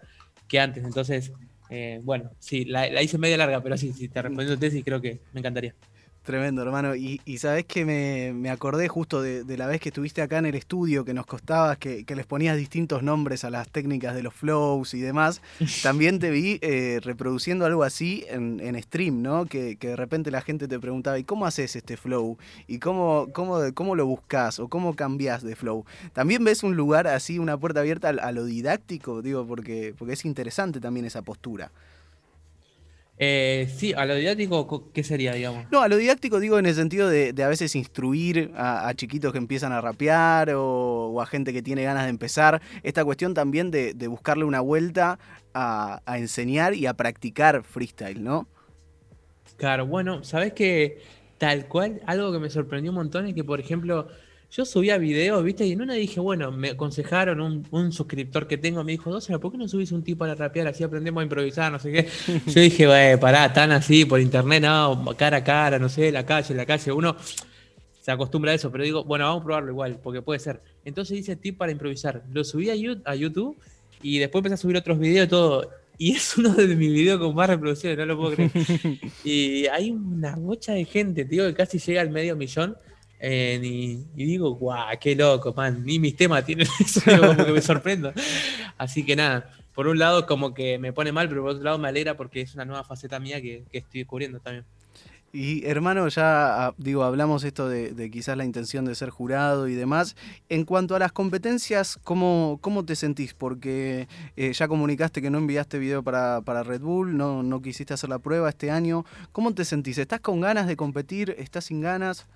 que 0.49 0.59
antes. 0.59 0.83
Entonces, 0.85 1.33
eh, 1.69 2.01
bueno, 2.03 2.31
sí, 2.39 2.65
la, 2.65 3.03
hice 3.03 3.19
media 3.19 3.37
larga, 3.37 3.63
pero 3.63 3.77
sí, 3.77 3.93
sí, 3.93 4.09
te 4.09 4.23
respondiendo 4.23 4.59
tesis 4.59 4.85
creo 4.85 5.01
que 5.01 5.21
me 5.33 5.41
encantaría. 5.41 5.75
Tremendo, 6.23 6.63
hermano. 6.63 6.95
Y, 6.95 7.21
y 7.25 7.39
sabes 7.39 7.65
que 7.65 7.85
me, 7.85 8.49
acordé 8.49 8.87
justo 8.87 9.21
de, 9.23 9.57
la 9.57 9.67
vez 9.67 9.81
que 9.81 9.89
estuviste 9.89 10.23
acá 10.23 10.39
en 10.39 10.47
el 10.47 10.55
estudio, 10.55 11.05
que 11.05 11.15
nos 11.15 11.27
costabas, 11.27 11.79
que, 11.79 12.05
les 12.07 12.27
ponías 12.27 12.57
distintos 12.57 13.03
nombres 13.03 13.43
a 13.45 13.51
las 13.51 13.69
técnicas 13.69 14.15
de 14.15 14.23
los 14.23 14.33
flows 14.33 14.95
y 14.95 15.01
demás. 15.01 15.43
También 15.83 16.21
te 16.21 16.31
vi 16.31 16.61
eh, 16.63 17.01
reproduciendo 17.03 17.67
algo 17.67 17.83
así 17.83 18.25
en, 18.29 18.81
stream, 18.83 19.21
¿no? 19.21 19.47
Que, 19.47 19.77
de 19.81 19.97
repente 19.97 20.31
la 20.31 20.43
gente 20.43 20.69
te 20.69 20.79
preguntaba, 20.79 21.19
¿y 21.19 21.25
cómo 21.25 21.45
haces 21.45 21.75
este 21.75 21.97
flow? 21.97 22.39
¿Y 22.69 22.79
cómo, 22.79 23.29
cómo, 23.33 23.59
cómo 23.75 23.97
lo 23.97 24.07
buscas? 24.07 24.61
¿O 24.61 24.69
cómo 24.69 24.95
cambias 24.95 25.43
de 25.43 25.57
flow? 25.57 25.85
También 26.13 26.45
ves 26.45 26.63
un 26.63 26.77
lugar 26.77 27.09
así, 27.09 27.41
una 27.41 27.59
puerta 27.59 27.81
abierta 27.81 28.11
a, 28.11 28.33
lo 28.33 28.45
didáctico, 28.45 29.23
digo, 29.23 29.45
porque, 29.45 29.93
porque 29.99 30.15
es 30.15 30.25
interesante 30.25 30.79
también 30.79 31.05
esa 31.05 31.23
postura. 31.23 31.73
Eh, 33.25 33.69
sí, 33.73 33.95
a 33.97 34.05
lo 34.05 34.17
didáctico, 34.17 34.91
¿qué 34.93 35.05
sería, 35.05 35.33
digamos? 35.33 35.67
No, 35.71 35.81
a 35.81 35.87
lo 35.87 35.97
didáctico 35.97 36.41
digo 36.41 36.59
en 36.59 36.67
el 36.67 36.75
sentido 36.75 37.09
de, 37.09 37.33
a 37.41 37.47
veces 37.47 37.77
instruir 37.77 38.51
a, 38.57 38.93
chiquitos 38.97 39.31
que 39.31 39.39
empiezan 39.39 39.71
a 39.71 39.81
rapear 39.81 40.51
o, 40.57 41.21
a 41.23 41.27
gente 41.27 41.53
que 41.53 41.63
tiene 41.63 41.85
ganas 41.85 42.03
de 42.03 42.11
empezar. 42.11 42.61
Esta 42.83 43.05
cuestión 43.05 43.33
también 43.33 43.71
de, 43.71 43.95
buscarle 44.09 44.43
una 44.43 44.61
vuelta 44.61 45.21
a, 45.55 46.03
a, 46.05 46.19
enseñar 46.19 46.75
y 46.75 46.87
a 46.87 46.95
practicar 46.95 47.63
freestyle, 47.63 48.25
¿no? 48.25 48.49
Claro, 49.57 49.87
bueno, 49.87 50.25
sabes 50.25 50.53
que 50.53 50.99
tal 51.39 51.69
cual, 51.69 52.03
algo 52.07 52.33
que 52.33 52.41
me 52.41 52.51
sorprendió 52.51 52.91
un 52.91 52.97
montón 52.97 53.29
es 53.29 53.35
que, 53.35 53.45
por 53.45 53.61
ejemplo, 53.61 54.09
yo 54.53 54.67
subía 54.67 54.99
videos, 54.99 55.43
¿viste? 55.43 55.65
Y 55.67 55.73
en 55.73 55.81
una 55.81 55.95
dije, 55.95 56.21
bueno, 56.21 56.53
me 56.53 56.71
aconsejaron 56.71 57.65
un, 57.71 57.93
suscriptor 57.93 58.47
que 58.47 58.59
tengo, 58.59 58.85
me 58.85 58.93
dijo, 58.93 59.11
Dócera, 59.11 59.39
¿por 59.39 59.51
qué 59.51 59.57
no 59.57 59.67
subís 59.67 59.93
un 59.93 60.05
tipo 60.05 60.25
a 60.25 60.29
la 60.29 60.35
rapear? 60.35 60.67
Así 60.67 60.85
aprendemos 60.85 61.23
a 61.23 61.25
improvisar, 61.25 61.73
no 61.73 61.79
sé 61.79 61.91
qué. 61.91 62.09
Yo 62.47 62.61
dije, 62.61 62.87
güey, 62.87 63.19
pará, 63.19 63.51
tan 63.51 63.73
así 63.73 64.05
por 64.05 64.21
internet, 64.21 64.63
no, 64.63 65.07
cara 65.17 65.39
a 65.39 65.45
cara, 65.45 65.79
no 65.79 65.89
sé, 65.89 66.13
la 66.13 66.27
calle, 66.27 66.55
la 66.55 66.67
calle. 66.67 66.93
Uno 66.93 67.17
se 68.03 68.11
acostumbra 68.11 68.53
a 68.53 68.55
eso, 68.55 68.71
pero 68.71 68.85
digo, 68.85 69.05
bueno, 69.05 69.25
vamos 69.25 69.41
a 69.41 69.45
probarlo 69.45 69.71
igual, 69.71 69.99
porque 70.03 70.21
puede 70.21 70.39
ser. 70.39 70.61
Entonces 70.85 71.19
hice 71.19 71.35
tip 71.37 71.57
para 71.57 71.73
improvisar. 71.73 72.23
Lo 72.31 72.45
subí 72.45 72.69
a 72.69 73.15
YouTube 73.15 73.57
y 74.03 74.19
después 74.19 74.41
empecé 74.41 74.55
a 74.55 74.59
subir 74.59 74.77
otros 74.77 74.99
videos 74.99 75.29
y 75.29 75.31
todo. 75.31 75.71
Y 75.97 76.13
es 76.13 76.37
uno 76.37 76.53
de 76.53 76.77
mis 76.77 76.93
videos 76.93 77.19
con 77.19 77.35
más 77.35 77.49
reproducciones, 77.49 77.97
no 77.97 78.05
lo 78.05 78.19
puedo 78.19 78.35
creer. 78.35 78.51
y 79.25 79.67
hay 79.69 79.91
una 79.93 80.37
bocha 80.37 80.75
de 80.75 80.85
gente, 80.85 81.25
digo, 81.25 81.47
que 81.47 81.55
casi 81.55 81.79
llega 81.79 82.03
al 82.03 82.11
medio 82.11 82.37
millón. 82.37 82.77
Eh, 83.25 83.61
y, 83.63 84.25
digo, 84.25 84.57
guau, 84.57 84.99
qué 85.01 85.15
loco, 85.15 85.55
man, 85.55 85.85
ni 85.85 86.01
mis 86.01 86.17
temas 86.17 86.45
tienen 86.45 86.67
eso, 86.81 87.01
como 87.21 87.45
que 87.45 87.53
me 87.53 87.63
sorprendo. 87.63 88.13
Así 88.77 89.07
que 89.07 89.15
nada, 89.15 89.49
por 89.77 89.87
un 89.87 90.01
lado 90.01 90.27
como 90.27 90.55
que 90.55 90.77
me 90.79 90.93
pone 90.93 91.13
mal, 91.13 91.29
pero 91.29 91.43
por 91.43 91.53
otro 91.53 91.63
lado 91.63 91.79
me 91.79 91.87
alegra 91.87 92.17
porque 92.17 92.41
es 92.41 92.53
una 92.55 92.65
nueva 92.65 92.83
faceta 92.83 93.21
mía 93.21 93.41
que, 93.41 93.63
estoy 93.71 94.01
descubriendo 94.01 94.41
también. 94.41 94.65
Y 95.33 95.65
hermano, 95.67 96.09
ya 96.09 96.67
ah, 96.67 96.75
digo, 96.79 97.05
hablamos 97.05 97.45
esto 97.45 97.69
de, 97.69 98.11
quizás 98.11 98.37
la 98.37 98.45
intención 98.45 98.85
de 98.85 98.97
ser 98.97 99.11
jurado 99.11 99.69
y 99.69 99.77
demás. 99.77 100.17
En 100.49 100.65
cuanto 100.65 100.97
a 100.97 100.99
las 100.99 101.13
competencias, 101.13 102.01
¿cómo, 102.03 102.59
cómo 102.61 102.85
te 102.85 102.97
sentís? 102.97 103.35
Porque 103.35 104.09
eh, 104.37 104.53
ya 104.53 104.67
comunicaste 104.67 105.23
que 105.23 105.31
no 105.31 105.39
enviaste 105.39 105.79
video 105.79 106.03
para, 106.03 106.41
para 106.41 106.65
Red 106.65 106.81
Bull, 106.81 107.17
no, 107.17 107.45
no 107.45 107.63
quisiste 107.63 107.95
hacer 107.95 108.11
la 108.11 108.19
prueba 108.19 108.49
este 108.49 108.73
año. 108.73 109.07
¿Cómo 109.31 109.55
te 109.55 109.65
sentís? 109.65 109.97
¿Estás 109.99 110.21
con 110.21 110.41
ganas 110.41 110.67
de 110.67 110.77
competir? 110.77 111.37
¿Estás 111.39 111.67
sin 111.67 111.81
ganas? 111.81 112.27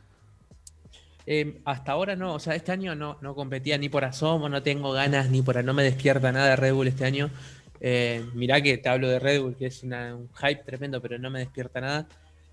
Em, 1.26 1.58
hasta 1.64 1.90
ahora 1.90 2.14
no, 2.14 2.34
o 2.34 2.38
sea, 2.38 2.54
este 2.54 2.70
año 2.70 2.94
no, 2.94 3.18
no 3.20 3.34
competía 3.34 3.76
ni 3.78 3.88
por 3.88 4.04
asomo, 4.04 4.48
no 4.48 4.62
tengo 4.62 4.92
ganas 4.92 5.28
ni 5.28 5.42
por 5.42 5.62
no 5.64 5.74
me 5.74 5.82
despierta 5.82 6.30
nada 6.30 6.54
Red 6.54 6.72
Bull 6.72 6.86
este 6.86 7.04
año. 7.04 7.30
Eh, 7.80 8.24
mirá 8.34 8.60
que 8.60 8.78
te 8.78 8.88
hablo 8.88 9.08
de 9.08 9.18
Red 9.18 9.42
Bull, 9.42 9.56
que 9.56 9.66
es 9.66 9.82
un 9.82 10.28
hype 10.34 10.62
tremendo, 10.64 11.02
pero 11.02 11.18
no 11.18 11.28
me 11.30 11.40
despierta 11.40 11.80
nada. 11.80 12.08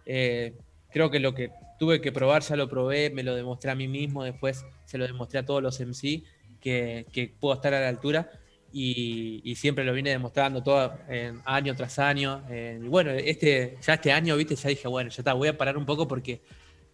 Eh, 0.05 0.53
creo 0.89 1.11
que 1.11 1.19
lo 1.19 1.35
que 1.35 1.51
tuve 1.79 2.01
que 2.01 2.11
probar 2.11 2.41
ya 2.41 2.55
lo 2.55 2.67
probé, 2.67 3.11
me 3.11 3.23
lo 3.23 3.35
demostré 3.35 3.71
a 3.71 3.75
mí 3.75 3.87
mismo, 3.87 4.23
después 4.23 4.65
se 4.85 4.97
lo 4.97 5.05
demostré 5.05 5.39
a 5.39 5.45
todos 5.45 5.61
los 5.61 5.79
MC 5.79 6.23
que, 6.59 7.05
que 7.11 7.31
puedo 7.39 7.53
estar 7.53 7.73
a 7.73 7.79
la 7.79 7.89
altura 7.89 8.29
y, 8.71 9.53
siempre 9.55 9.85
lo 9.85 9.93
vine 9.93 10.09
demostrando 10.09 10.63
todo 10.63 10.97
año 11.45 11.75
tras 11.75 11.99
año. 11.99 12.43
y 12.49 12.87
bueno, 12.87 13.11
este, 13.11 13.77
ya 13.81 13.93
este 13.93 14.11
año, 14.11 14.35
viste, 14.35 14.55
ya 14.55 14.69
dije, 14.69 14.87
bueno, 14.87 15.11
ya 15.11 15.17
está, 15.21 15.33
voy 15.33 15.49
a 15.49 15.57
parar 15.57 15.77
un 15.77 15.85
poco 15.85 16.07
porque 16.07 16.41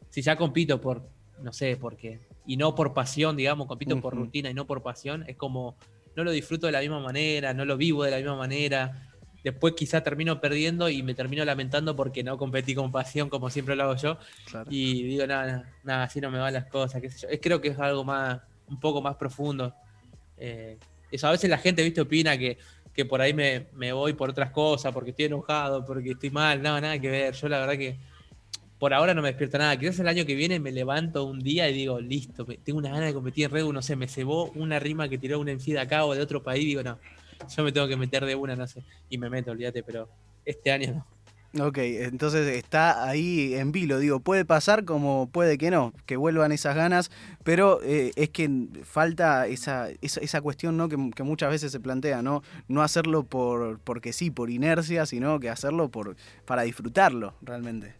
si 0.10 0.22
ya 0.22 0.36
compito 0.36 0.82
por 0.82 1.08
no 1.42 1.54
sé, 1.54 1.78
porque, 1.78 2.20
y 2.46 2.58
no 2.58 2.76
por 2.76 2.94
pasión, 2.94 3.36
digamos, 3.36 3.68
compito 3.68 4.00
por 4.02 4.16
rutina 4.16 4.50
y 4.50 4.54
no 4.54 4.66
por 4.66 4.82
pasión, 4.82 5.24
es 5.28 5.36
como, 5.36 5.76
no 6.16 6.24
lo 6.24 6.32
disfruto 6.32 6.68
de 6.68 6.74
la 6.74 6.82
misma 6.82 7.00
manera, 7.00 7.54
no 7.54 7.66
lo 7.66 7.78
vivo 7.78 8.04
de 8.04 8.12
la 8.12 8.18
misma 8.18 8.36
manera. 8.36 9.06
Después 9.44 9.74
quizá 9.74 10.02
termino 10.02 10.42
perdiendo 10.42 10.90
y 10.90 11.02
me 11.02 11.14
termino 11.14 11.46
lamentando 11.46 11.96
porque 11.96 12.24
no 12.24 12.38
competí 12.38 12.76
con 12.76 12.92
pasión 12.92 13.30
como 13.30 13.50
siempre 13.50 13.76
lo 13.76 13.84
hago 13.84 13.96
yo. 13.96 14.18
Y 14.70 15.04
digo, 15.04 15.26
nada, 15.26 15.72
nada, 15.84 16.04
así 16.04 16.20
no 16.20 16.30
me 16.30 16.40
van 16.40 16.54
las 16.54 16.66
cosas, 16.66 17.02
qué 17.02 17.10
sé 17.10 17.20
yo. 17.20 17.30
Es, 17.30 17.40
creo 17.42 17.62
que 17.62 17.70
es 17.70 17.80
algo 17.80 18.04
más, 18.04 18.42
un 18.68 18.80
poco 18.80 19.02
más 19.02 19.16
profundo. 19.16 19.74
Eh, 20.38 20.78
eso 21.10 21.28
a 21.28 21.32
veces 21.32 21.50
la 21.50 21.58
gente, 21.58 21.84
viste, 21.84 22.02
opina 22.02 22.38
que, 22.38 22.58
que 22.94 23.06
por 23.06 23.22
ahí 23.22 23.34
me, 23.34 23.68
me, 23.74 23.94
voy 23.94 24.14
por 24.14 24.30
otras 24.30 24.52
cosas, 24.52 24.94
porque 24.94 25.12
estoy 25.12 25.26
enojado, 25.26 25.86
porque 25.86 26.12
estoy 26.12 26.32
mal, 26.32 26.62
no, 26.62 26.80
nada 26.82 27.00
que 27.00 27.10
ver. 27.10 27.34
Yo 27.34 27.48
la 27.48 27.60
verdad 27.60 27.78
que 27.78 27.98
por 28.80 28.94
ahora 28.94 29.14
no 29.14 29.22
me 29.22 29.28
despierta 29.28 29.58
nada. 29.58 29.78
Quizás 29.78 30.00
el 30.00 30.08
año 30.08 30.26
que 30.26 30.36
viene 30.36 30.60
me 30.60 30.72
levanto 30.72 31.26
un 31.26 31.40
día 31.40 31.70
y 31.70 31.74
digo, 31.74 32.00
listo, 32.00 32.46
tengo 32.64 32.80
una 32.80 32.90
gana 32.90 33.06
de 33.06 33.14
competir 33.14 33.46
en 33.46 33.52
Red 33.52 33.66
no 33.66 33.82
sé, 33.82 33.96
me 33.96 34.08
cebó 34.08 34.50
una 34.56 34.80
rima 34.80 35.10
que 35.10 35.18
tiró 35.18 35.40
un 35.40 35.46
de 35.46 35.80
acá 35.80 36.06
o 36.06 36.16
de 36.16 36.22
otro 36.22 36.42
país, 36.42 36.66
digo, 36.66 36.82
no, 36.82 36.98
yo 37.56 37.64
me 37.64 37.72
tengo 37.72 37.88
que 37.88 37.98
meter 37.98 38.26
de 38.26 38.36
una, 38.36 38.56
no 38.56 38.66
sé, 38.66 38.84
y 39.10 39.18
me 39.18 39.30
meto, 39.30 39.52
olvídate, 39.52 39.84
pero 39.84 40.10
este 40.46 40.72
año 40.72 40.94
no. 40.94 41.20
Ok, 41.58 41.80
entonces 41.80 42.48
está 42.56 43.10
ahí 43.10 43.56
en 43.56 43.72
vilo, 43.72 43.98
digo, 43.98 44.20
puede 44.20 44.46
pasar 44.46 44.86
como 44.86 45.30
puede 45.32 45.58
que 45.58 45.72
no, 45.72 45.94
que 46.06 46.16
vuelvan 46.16 46.52
esas 46.52 46.76
ganas, 46.76 47.10
pero 47.44 47.82
eh, 47.82 48.12
es 48.16 48.30
que 48.30 48.68
falta 48.84 49.48
esa, 49.48 49.90
esa, 50.02 50.42
cuestión 50.42 50.78
¿no? 50.78 50.90
Que, 50.90 51.24
muchas 51.24 51.50
veces 51.50 51.72
se 51.72 51.80
plantea, 51.80 52.22
¿no? 52.22 52.44
No 52.68 52.84
hacerlo 52.84 53.24
por 53.24 53.80
porque 53.80 54.14
sí, 54.14 54.30
por 54.30 54.52
inercia, 54.52 55.08
sino 55.08 55.40
que 55.40 55.50
hacerlo 55.50 55.90
por, 55.90 56.16
para 56.46 56.62
disfrutarlo 56.62 57.34
realmente. 57.42 57.96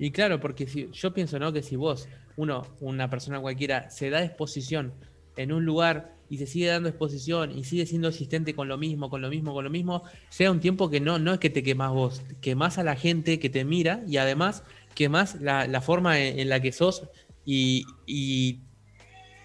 Y 0.00 0.12
claro, 0.12 0.40
porque 0.40 0.66
si, 0.66 0.88
yo 0.92 1.12
pienso, 1.12 1.38
¿no? 1.38 1.52
Que 1.52 1.62
si 1.62 1.76
vos, 1.76 2.08
uno, 2.36 2.66
una 2.80 3.10
persona 3.10 3.38
cualquiera, 3.38 3.90
se 3.90 4.08
da 4.08 4.24
exposición 4.24 4.94
en 5.36 5.52
un 5.52 5.66
lugar 5.66 6.14
y 6.30 6.38
se 6.38 6.46
sigue 6.46 6.68
dando 6.68 6.88
exposición 6.88 7.56
y 7.56 7.64
sigue 7.64 7.84
siendo 7.84 8.08
asistente 8.08 8.54
con 8.54 8.66
lo 8.66 8.78
mismo, 8.78 9.10
con 9.10 9.20
lo 9.20 9.28
mismo, 9.28 9.52
con 9.52 9.62
lo 9.62 9.68
mismo, 9.68 10.02
sea 10.30 10.50
un 10.50 10.58
tiempo 10.58 10.88
que 10.88 11.00
no, 11.00 11.18
no 11.18 11.34
es 11.34 11.38
que 11.38 11.50
te 11.50 11.62
quemas 11.62 11.92
vos, 11.92 12.22
quemas 12.40 12.78
a 12.78 12.82
la 12.82 12.96
gente 12.96 13.38
que 13.38 13.50
te 13.50 13.62
mira 13.66 14.02
y 14.08 14.16
además 14.16 14.62
quemas 14.94 15.38
la, 15.42 15.66
la 15.66 15.82
forma 15.82 16.18
en, 16.18 16.48
la 16.48 16.60
que 16.60 16.72
sos 16.72 17.02
y, 17.44 17.84
y, 18.06 18.60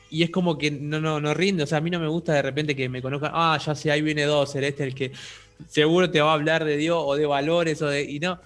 es 0.09 0.29
como 0.29 0.57
que 0.57 0.71
no, 0.71 1.01
no, 1.01 1.19
no 1.19 1.33
rinde. 1.33 1.63
O 1.63 1.67
sea, 1.67 1.79
a 1.79 1.81
mí 1.81 1.89
no 1.89 1.99
me 1.99 2.07
gusta 2.07 2.31
de 2.31 2.41
repente 2.41 2.77
que 2.77 2.87
me 2.87 3.01
conozcan, 3.01 3.31
ah, 3.33 3.59
ya 3.61 3.75
sé, 3.75 3.91
ahí 3.91 4.01
viene 4.01 4.23
dos, 4.23 4.55
este 4.55 4.85
el 4.85 4.95
que 4.95 5.11
seguro 5.67 6.09
te 6.09 6.21
va 6.21 6.31
a 6.31 6.33
hablar 6.33 6.63
de 6.63 6.77
Dios 6.77 7.03
o 7.05 7.15
de 7.15 7.25
valores 7.25 7.81
o 7.81 7.87
de. 7.87 8.03
Y 8.03 8.19
no. 8.19 8.39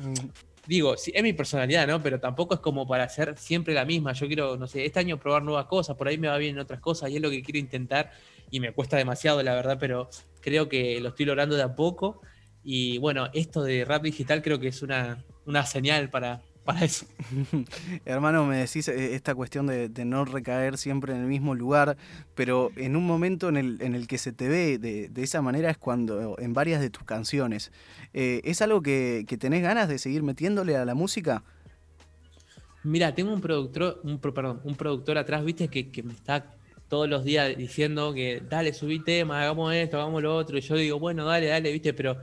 Digo, 0.69 0.95
sí, 0.97 1.11
es 1.15 1.23
mi 1.23 1.33
personalidad, 1.33 1.88
¿no? 1.88 1.99
Pero 2.03 2.19
tampoco 2.19 2.53
es 2.53 2.59
como 2.59 2.88
para 2.88 3.05
hacer 3.05 3.35
siempre 3.39 3.73
la 3.73 3.85
misma. 3.85 4.13
Yo 4.13 4.27
quiero, 4.27 4.55
no 4.55 4.67
sé, 4.67 4.85
este 4.85 4.99
año 4.99 5.19
probar 5.19 5.41
nuevas 5.41 5.65
cosas, 5.65 5.97
por 5.97 6.07
ahí 6.07 6.19
me 6.19 6.27
va 6.27 6.38
bien 6.38 6.57
en 6.57 6.61
otras 6.61 6.79
cosas 6.79 7.09
y 7.09 7.15
es 7.15 7.21
lo 7.23 7.31
que 7.31 7.41
quiero 7.41 7.57
intentar 7.57 8.11
y 8.51 8.59
me 8.59 8.71
cuesta 8.71 8.95
demasiado, 8.95 9.41
la 9.41 9.55
verdad, 9.55 9.77
pero 9.79 10.11
creo 10.41 10.69
que 10.69 11.01
lo 11.01 11.09
estoy 11.09 11.25
logrando 11.25 11.55
de 11.55 11.63
a 11.63 11.73
poco. 11.73 12.21
Y 12.63 12.99
bueno, 12.99 13.29
esto 13.33 13.63
de 13.63 13.83
rap 13.83 14.03
digital 14.03 14.43
creo 14.43 14.59
que 14.59 14.67
es 14.67 14.83
una, 14.83 15.25
una 15.47 15.65
señal 15.65 16.11
para, 16.11 16.43
para 16.69 16.85
eso. 16.85 17.07
Hermano, 18.05 18.45
me 18.45 18.57
decís 18.57 18.88
eh, 18.89 19.15
esta 19.15 19.33
cuestión 19.33 19.65
de, 19.65 19.89
no 20.05 20.23
recaer 20.23 20.77
siempre 20.77 21.15
en 21.15 21.21
el 21.21 21.25
mismo 21.25 21.55
lugar, 21.55 21.97
pero 22.35 22.69
en 22.75 22.95
un 22.95 23.07
momento 23.07 23.49
en 23.49 23.57
el, 23.57 23.81
en 23.81 23.95
el 23.95 24.07
que 24.07 24.19
se 24.19 24.33
te 24.33 24.47
ve 24.47 24.77
de, 24.77 25.09
esa 25.15 25.41
manera 25.41 25.71
es 25.71 25.79
cuando 25.79 26.38
en 26.38 26.53
varias 26.53 26.79
de 26.79 26.91
tus 26.91 27.03
canciones. 27.05 27.71
Eh, 28.13 28.41
¿Es 28.43 28.61
algo 28.61 28.83
que, 28.83 29.25
tenés 29.39 29.63
ganas 29.63 29.89
de 29.89 29.97
seguir 29.97 30.21
metiéndole 30.21 30.77
a 30.77 30.85
la 30.85 30.93
música? 30.93 31.43
Mira, 32.83 33.15
tengo 33.15 33.33
un 33.33 33.41
productor, 33.41 33.99
un, 34.03 34.19
perdón, 34.19 34.61
un 34.63 34.75
productor 34.75 35.17
atrás, 35.17 35.43
viste, 35.43 35.69
que, 35.69 35.89
que 35.89 36.03
me 36.03 36.13
está 36.13 36.53
todos 36.88 37.09
los 37.09 37.23
días 37.23 37.57
diciendo 37.57 38.13
que 38.13 38.43
dale, 38.47 38.73
subí 38.73 38.99
tema, 38.99 39.41
hagamos 39.41 39.73
esto, 39.73 39.97
hagamos 39.97 40.21
lo 40.21 40.35
otro. 40.35 40.55
Y 40.59 40.61
yo 40.61 40.75
digo, 40.75 40.99
bueno, 40.99 41.25
dale, 41.25 41.47
dale, 41.47 41.71
viste, 41.71 41.95
pero 41.95 42.15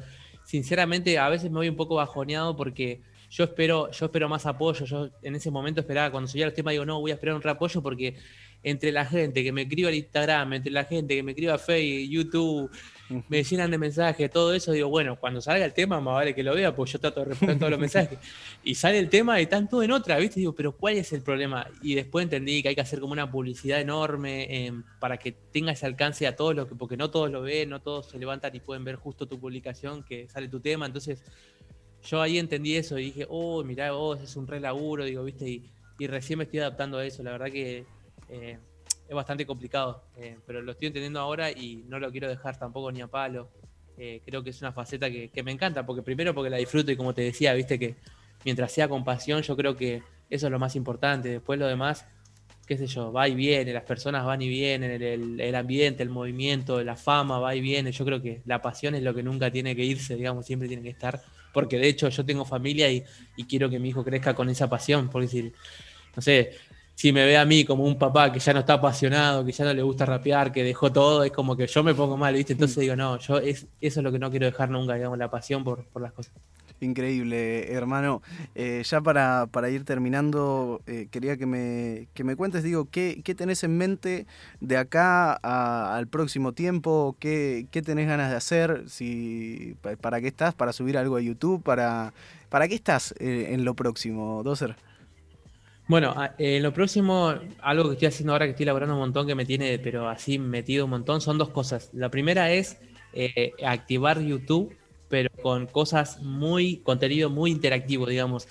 sinceramente 0.44 1.18
a 1.18 1.28
veces 1.28 1.50
me 1.50 1.56
voy 1.56 1.68
un 1.68 1.74
poco 1.74 1.96
bajoneado 1.96 2.54
porque 2.54 3.00
yo 3.30 3.44
espero, 3.44 3.90
yo 3.90 4.06
espero 4.06 4.28
más 4.28 4.46
apoyo. 4.46 4.84
Yo 4.84 5.10
en 5.22 5.34
ese 5.34 5.50
momento 5.50 5.80
esperaba, 5.80 6.10
cuando 6.10 6.28
subía 6.28 6.46
los 6.46 6.54
temas, 6.54 6.72
digo, 6.72 6.84
no, 6.84 7.00
voy 7.00 7.10
a 7.10 7.14
esperar 7.14 7.34
un 7.34 7.42
reapoyo 7.42 7.82
porque 7.82 8.16
entre 8.62 8.90
la 8.90 9.04
gente 9.04 9.44
que 9.44 9.52
me 9.52 9.62
escribe 9.62 9.88
al 9.88 9.94
Instagram, 9.94 10.54
entre 10.54 10.72
la 10.72 10.84
gente 10.84 11.14
que 11.14 11.22
me 11.22 11.32
escribe 11.32 11.52
a 11.52 11.58
Facebook, 11.58 12.10
YouTube, 12.10 12.70
me 13.28 13.44
llenan 13.44 13.70
de 13.70 13.78
mensajes, 13.78 14.28
todo 14.30 14.52
eso, 14.52 14.72
digo, 14.72 14.88
bueno, 14.88 15.16
cuando 15.20 15.40
salga 15.40 15.64
el 15.64 15.72
tema, 15.72 16.00
más 16.00 16.14
vale 16.14 16.34
que 16.34 16.42
lo 16.42 16.54
vea, 16.54 16.74
porque 16.74 16.92
yo 16.92 16.98
trato 16.98 17.20
de 17.20 17.26
responder 17.26 17.58
todos 17.58 17.70
los 17.70 17.78
mensajes. 17.86 18.18
Y 18.64 18.74
sale 18.74 18.98
el 18.98 19.08
tema 19.08 19.38
y 19.38 19.44
están 19.44 19.68
todos 19.68 19.84
en 19.84 19.92
otra, 19.92 20.18
¿viste? 20.18 20.40
Digo, 20.40 20.52
pero 20.52 20.72
¿cuál 20.72 20.96
es 20.96 21.12
el 21.12 21.22
problema? 21.22 21.68
Y 21.82 21.94
después 21.94 22.24
entendí 22.24 22.62
que 22.62 22.70
hay 22.70 22.74
que 22.74 22.80
hacer 22.80 22.98
como 22.98 23.12
una 23.12 23.30
publicidad 23.30 23.80
enorme 23.80 24.66
em, 24.66 24.82
para 24.98 25.16
que 25.16 25.32
tenga 25.32 25.72
ese 25.72 25.86
alcance 25.86 26.26
a 26.26 26.34
todos 26.34 26.56
los 26.56 26.66
que, 26.66 26.74
porque 26.74 26.96
no 26.96 27.10
todos 27.10 27.30
lo 27.30 27.42
ven, 27.42 27.70
no 27.70 27.80
todos 27.80 28.08
se 28.08 28.18
levantan 28.18 28.54
y 28.56 28.60
pueden 28.60 28.84
ver 28.84 28.96
justo 28.96 29.28
tu 29.28 29.38
publicación 29.38 30.02
que 30.02 30.28
sale 30.28 30.48
tu 30.48 30.58
tema, 30.58 30.86
entonces 30.86 31.22
yo 32.06 32.22
ahí 32.22 32.38
entendí 32.38 32.76
eso 32.76 32.98
y 32.98 33.06
dije, 33.06 33.26
oh, 33.28 33.62
mirá 33.64 33.92
vos, 33.92 34.20
es 34.20 34.36
un 34.36 34.46
re 34.46 34.60
laburo, 34.60 35.04
digo, 35.04 35.24
viste, 35.24 35.48
y, 35.48 36.06
recién 36.06 36.38
me 36.38 36.44
estoy 36.44 36.60
adaptando 36.60 36.98
a 36.98 37.04
eso. 37.04 37.22
La 37.22 37.32
verdad 37.32 37.46
que 37.46 37.84
eh, 38.28 38.58
es 39.08 39.14
bastante 39.14 39.46
complicado, 39.46 40.04
eh, 40.16 40.36
pero 40.46 40.62
lo 40.62 40.72
estoy 40.72 40.88
entendiendo 40.88 41.20
ahora 41.20 41.50
y 41.50 41.84
no 41.88 41.98
lo 41.98 42.10
quiero 42.12 42.28
dejar 42.28 42.58
tampoco 42.58 42.92
ni 42.92 43.00
a 43.00 43.06
palo. 43.06 43.48
Eh, 43.98 44.20
creo 44.26 44.44
que 44.44 44.50
es 44.50 44.60
una 44.60 44.72
faceta 44.72 45.10
que, 45.10 45.42
me 45.42 45.52
encanta, 45.52 45.86
porque 45.86 46.02
primero 46.02 46.34
porque 46.34 46.50
la 46.50 46.58
disfruto 46.58 46.92
y 46.92 46.96
como 46.96 47.14
te 47.14 47.22
decía, 47.22 47.54
viste 47.54 47.78
que 47.78 47.96
mientras 48.44 48.70
sea 48.72 48.88
con 48.88 49.04
pasión, 49.04 49.42
yo 49.42 49.56
creo 49.56 49.74
que 49.74 50.02
eso 50.28 50.46
es 50.46 50.52
lo 50.52 50.58
más 50.58 50.76
importante. 50.76 51.30
Después 51.30 51.58
lo 51.58 51.66
demás, 51.66 52.06
qué 52.66 52.76
sé 52.76 52.86
yo, 52.86 53.10
va 53.10 53.26
y 53.26 53.34
viene, 53.34 53.72
las 53.72 53.84
personas 53.84 54.24
van 54.24 54.42
y 54.42 54.48
vienen, 54.48 55.02
el, 55.02 55.40
el 55.40 55.54
ambiente, 55.54 56.02
el 56.02 56.10
movimiento, 56.10 56.84
la 56.84 56.96
fama 56.96 57.38
va 57.38 57.54
y 57.54 57.62
viene. 57.62 57.90
Yo 57.90 58.04
creo 58.04 58.20
que 58.20 58.42
la 58.44 58.60
pasión 58.60 58.94
es 58.94 59.02
lo 59.02 59.14
que 59.14 59.22
nunca 59.22 59.50
tiene 59.50 59.74
que 59.74 59.82
irse, 59.82 60.14
digamos, 60.14 60.44
siempre 60.44 60.68
tiene 60.68 60.82
que 60.82 60.90
estar 60.90 61.22
porque 61.56 61.78
de 61.78 61.88
hecho 61.88 62.10
yo 62.10 62.22
tengo 62.22 62.44
familia 62.44 62.92
y, 62.92 63.02
quiero 63.48 63.70
que 63.70 63.78
mi 63.78 63.88
hijo 63.88 64.04
crezca 64.04 64.34
con 64.34 64.50
esa 64.50 64.68
pasión, 64.68 65.08
porque 65.08 65.26
si, 65.26 65.42
no 66.14 66.20
sé, 66.20 66.50
si 66.94 67.14
me 67.14 67.24
ve 67.24 67.38
a 67.38 67.46
mí 67.46 67.64
como 67.64 67.84
un 67.84 67.96
papá 67.96 68.30
que 68.30 68.40
ya 68.40 68.52
no 68.52 68.58
está 68.58 68.74
apasionado, 68.74 69.42
que 69.42 69.52
ya 69.52 69.64
no 69.64 69.72
le 69.72 69.80
gusta 69.80 70.04
rapear, 70.04 70.52
que 70.52 70.62
dejó 70.62 70.92
todo, 70.92 71.24
es 71.24 71.32
como 71.32 71.56
que 71.56 71.66
yo 71.66 71.82
me 71.82 71.94
pongo 71.94 72.18
mal, 72.18 72.34
¿viste? 72.34 72.52
Entonces 72.52 72.76
digo, 72.76 72.94
no, 72.94 73.18
yo 73.20 73.38
es, 73.38 73.66
eso 73.80 74.00
es 74.00 74.04
lo 74.04 74.12
que 74.12 74.18
no 74.18 74.30
quiero 74.30 74.44
dejar 74.44 74.68
nunca, 74.68 74.96
digamos, 74.96 75.16
la 75.16 75.30
pasión 75.30 75.64
por, 75.64 75.86
por 75.86 76.02
las 76.02 76.12
cosas. 76.12 76.34
Increíble, 76.80 77.72
hermano. 77.72 78.22
Eh, 78.54 78.82
ya 78.84 79.00
para, 79.00 79.70
ir 79.70 79.84
terminando, 79.84 80.82
eh, 80.86 81.08
quería 81.10 81.36
que 81.36 81.46
me, 81.46 82.08
que 82.12 82.22
me 82.22 82.36
cuentes, 82.36 82.62
digo, 82.62 82.88
¿qué, 82.90 83.22
¿qué, 83.24 83.34
tenés 83.34 83.64
en 83.64 83.78
mente 83.78 84.26
de 84.60 84.76
acá 84.76 85.32
al 85.32 86.06
próximo 86.06 86.52
tiempo? 86.52 87.16
¿Qué, 87.18 87.66
¿Qué, 87.70 87.80
tenés 87.80 88.06
ganas 88.06 88.30
de 88.30 88.36
hacer? 88.36 88.84
Si, 88.88 89.76
¿Para 90.00 90.20
qué 90.20 90.28
estás? 90.28 90.54
¿Para 90.54 90.74
subir 90.74 90.98
algo 90.98 91.16
a 91.16 91.22
YouTube? 91.22 91.62
¿Para, 91.62 92.12
para 92.50 92.68
qué 92.68 92.74
estás 92.74 93.14
eh, 93.20 93.48
en 93.50 93.64
lo 93.64 93.74
próximo, 93.74 94.42
Doser? 94.42 94.76
Bueno, 95.88 96.14
en 96.36 96.62
lo 96.62 96.74
próximo, 96.74 97.32
algo 97.62 97.84
que 97.84 97.92
estoy 97.92 98.08
haciendo 98.08 98.32
ahora 98.32 98.46
que 98.46 98.50
estoy 98.50 98.64
elaborando 98.64 98.94
un 98.96 99.00
montón, 99.00 99.26
que 99.26 99.36
me 99.36 99.46
tiene, 99.46 99.78
pero 99.78 100.08
así 100.08 100.38
metido 100.38 100.84
un 100.84 100.90
montón, 100.90 101.20
son 101.22 101.38
dos 101.38 101.48
cosas. 101.50 101.90
La 101.94 102.10
primera 102.10 102.50
es 102.50 102.76
activar 103.64 104.20
YouTube 104.20 104.76
pero 105.08 105.30
con 105.42 105.66
cosas 105.66 106.20
muy, 106.22 106.78
contenido 106.78 107.30
muy 107.30 107.50
interactivo, 107.50 108.06
digamos. 108.06 108.48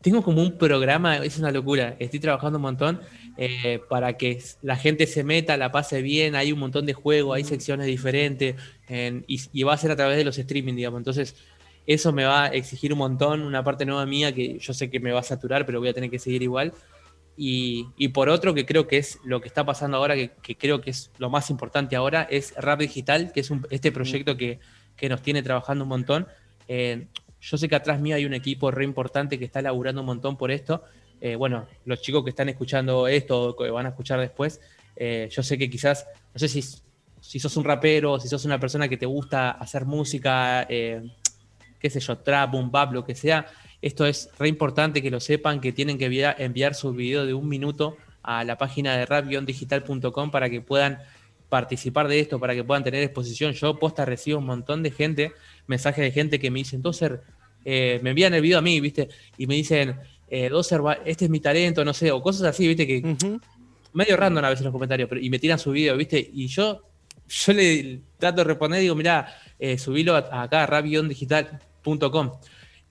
Tengo 0.00 0.22
como 0.22 0.42
un 0.42 0.56
programa, 0.58 1.16
es 1.18 1.38
una 1.38 1.50
locura, 1.50 1.96
estoy 1.98 2.20
trabajando 2.20 2.58
un 2.58 2.62
montón 2.62 3.00
eh, 3.36 3.80
para 3.88 4.16
que 4.16 4.40
la 4.62 4.76
gente 4.76 5.06
se 5.06 5.24
meta, 5.24 5.56
la 5.56 5.72
pase 5.72 6.02
bien, 6.02 6.36
hay 6.36 6.52
un 6.52 6.60
montón 6.60 6.86
de 6.86 6.92
juegos, 6.92 7.36
hay 7.36 7.44
secciones 7.44 7.86
diferentes 7.86 8.54
y, 9.26 9.62
va 9.64 9.74
a 9.74 9.76
ser 9.76 9.90
a 9.90 9.96
través 9.96 10.16
de 10.16 10.24
los 10.24 10.38
streaming, 10.38 10.74
digamos. 10.74 10.98
Entonces, 10.98 11.34
eso 11.86 12.12
me 12.12 12.24
va 12.24 12.44
a 12.44 12.46
exigir 12.48 12.92
un 12.92 12.98
montón, 12.98 13.42
una 13.42 13.64
parte 13.64 13.86
nueva 13.86 14.06
mía 14.06 14.34
que 14.34 14.58
yo 14.58 14.72
sé 14.72 14.90
que 14.90 15.00
me 15.00 15.10
va 15.10 15.20
a 15.20 15.24
saturar, 15.24 15.66
pero 15.66 15.80
voy 15.80 15.88
a 15.88 15.94
tener 15.94 16.10
que 16.10 16.18
seguir 16.18 16.42
igual. 16.42 16.72
Y, 17.40 18.08
por 18.08 18.28
otro, 18.28 18.52
que 18.52 18.66
creo 18.66 18.88
que 18.88 18.98
es 18.98 19.20
lo 19.24 19.40
que 19.40 19.46
está 19.46 19.64
pasando 19.64 19.96
ahora, 19.96 20.16
que, 20.16 20.56
creo 20.56 20.80
que 20.80 20.90
es 20.90 21.12
lo 21.18 21.30
más 21.30 21.50
importante 21.50 21.94
ahora, 21.94 22.26
es 22.28 22.52
Rap 22.56 22.80
Digital, 22.80 23.30
que 23.32 23.40
es 23.40 23.52
este 23.70 23.92
proyecto 23.92 24.36
que 24.36 24.58
que 24.98 25.08
nos 25.08 25.22
tiene 25.22 25.42
trabajando 25.42 25.84
un 25.84 25.88
montón. 25.88 26.26
Eh, 26.66 27.06
yo 27.40 27.56
sé 27.56 27.68
que 27.68 27.76
atrás 27.76 28.00
mío 28.00 28.16
hay 28.16 28.26
un 28.26 28.34
equipo 28.34 28.70
re 28.70 28.84
importante 28.84 29.38
que 29.38 29.44
está 29.44 29.62
laburando 29.62 30.02
un 30.02 30.06
montón 30.06 30.36
por 30.36 30.50
esto. 30.50 30.82
Eh, 31.20 31.36
bueno, 31.36 31.66
los 31.86 32.02
chicos 32.02 32.24
que 32.24 32.30
están 32.30 32.48
escuchando 32.48 33.08
esto, 33.08 33.56
que 33.56 33.70
van 33.70 33.86
a 33.86 33.90
escuchar 33.90 34.20
después, 34.20 34.60
eh, 34.96 35.28
yo 35.30 35.42
sé 35.42 35.56
que 35.56 35.70
quizás, 35.70 36.06
no 36.34 36.38
sé 36.38 36.48
si, 36.48 36.62
si 37.20 37.38
sos 37.38 37.56
un 37.56 37.64
rapero, 37.64 38.18
si 38.20 38.28
sos 38.28 38.44
una 38.44 38.58
persona 38.58 38.88
que 38.88 38.96
te 38.96 39.06
gusta 39.06 39.52
hacer 39.52 39.84
música, 39.84 40.66
qué 40.68 41.90
sé 41.90 42.00
yo, 42.00 42.18
trap, 42.18 42.52
bap, 42.70 42.92
lo 42.92 43.04
que 43.04 43.14
sea, 43.14 43.46
esto 43.80 44.04
es 44.06 44.30
re 44.38 44.48
importante 44.48 45.00
que 45.00 45.10
lo 45.10 45.20
sepan, 45.20 45.60
que 45.60 45.72
tienen 45.72 45.98
que 45.98 46.06
enviar, 46.06 46.36
enviar 46.40 46.74
su 46.74 46.92
video 46.92 47.24
de 47.24 47.34
un 47.34 47.48
minuto 47.48 47.96
a 48.22 48.44
la 48.44 48.58
página 48.58 48.96
de 48.96 49.06
rap-digital.com 49.06 50.30
para 50.30 50.50
que 50.50 50.60
puedan 50.60 50.98
participar 51.48 52.08
de 52.08 52.20
esto, 52.20 52.38
para 52.38 52.54
que 52.54 52.64
puedan 52.64 52.84
tener 52.84 53.02
exposición. 53.02 53.52
Yo 53.52 53.78
posta 53.78 54.04
recibo 54.04 54.38
un 54.38 54.46
montón 54.46 54.82
de 54.82 54.90
gente, 54.90 55.32
mensajes 55.66 56.04
de 56.04 56.10
gente 56.10 56.38
que 56.38 56.50
me 56.50 56.58
dicen, 56.60 56.82
Doser, 56.82 57.22
eh, 57.64 58.00
me 58.02 58.10
envían 58.10 58.34
el 58.34 58.42
video 58.42 58.58
a 58.58 58.62
mí, 58.62 58.80
¿viste? 58.80 59.08
Y 59.36 59.46
me 59.46 59.54
dicen, 59.54 59.96
eh, 60.28 60.48
Doser, 60.48 60.80
este 61.04 61.26
es 61.26 61.30
mi 61.30 61.40
talento, 61.40 61.84
no 61.84 61.94
sé, 61.94 62.10
o 62.12 62.22
cosas 62.22 62.42
así, 62.42 62.66
¿viste? 62.68 62.86
Que 62.86 63.16
medio 63.92 64.16
random 64.16 64.44
a 64.44 64.50
veces 64.50 64.64
los 64.64 64.72
comentarios, 64.72 65.08
pero, 65.08 65.20
y 65.20 65.30
me 65.30 65.38
tiran 65.38 65.58
su 65.58 65.72
video, 65.72 65.96
¿viste? 65.96 66.30
Y 66.32 66.46
yo, 66.46 66.82
yo 67.28 67.52
le 67.52 68.00
trato 68.18 68.38
de 68.38 68.44
responder, 68.44 68.80
digo, 68.80 68.94
mira, 68.94 69.34
eh, 69.58 69.78
subilo 69.78 70.16
acá, 70.16 70.66
rap-digital.com. 70.66 72.32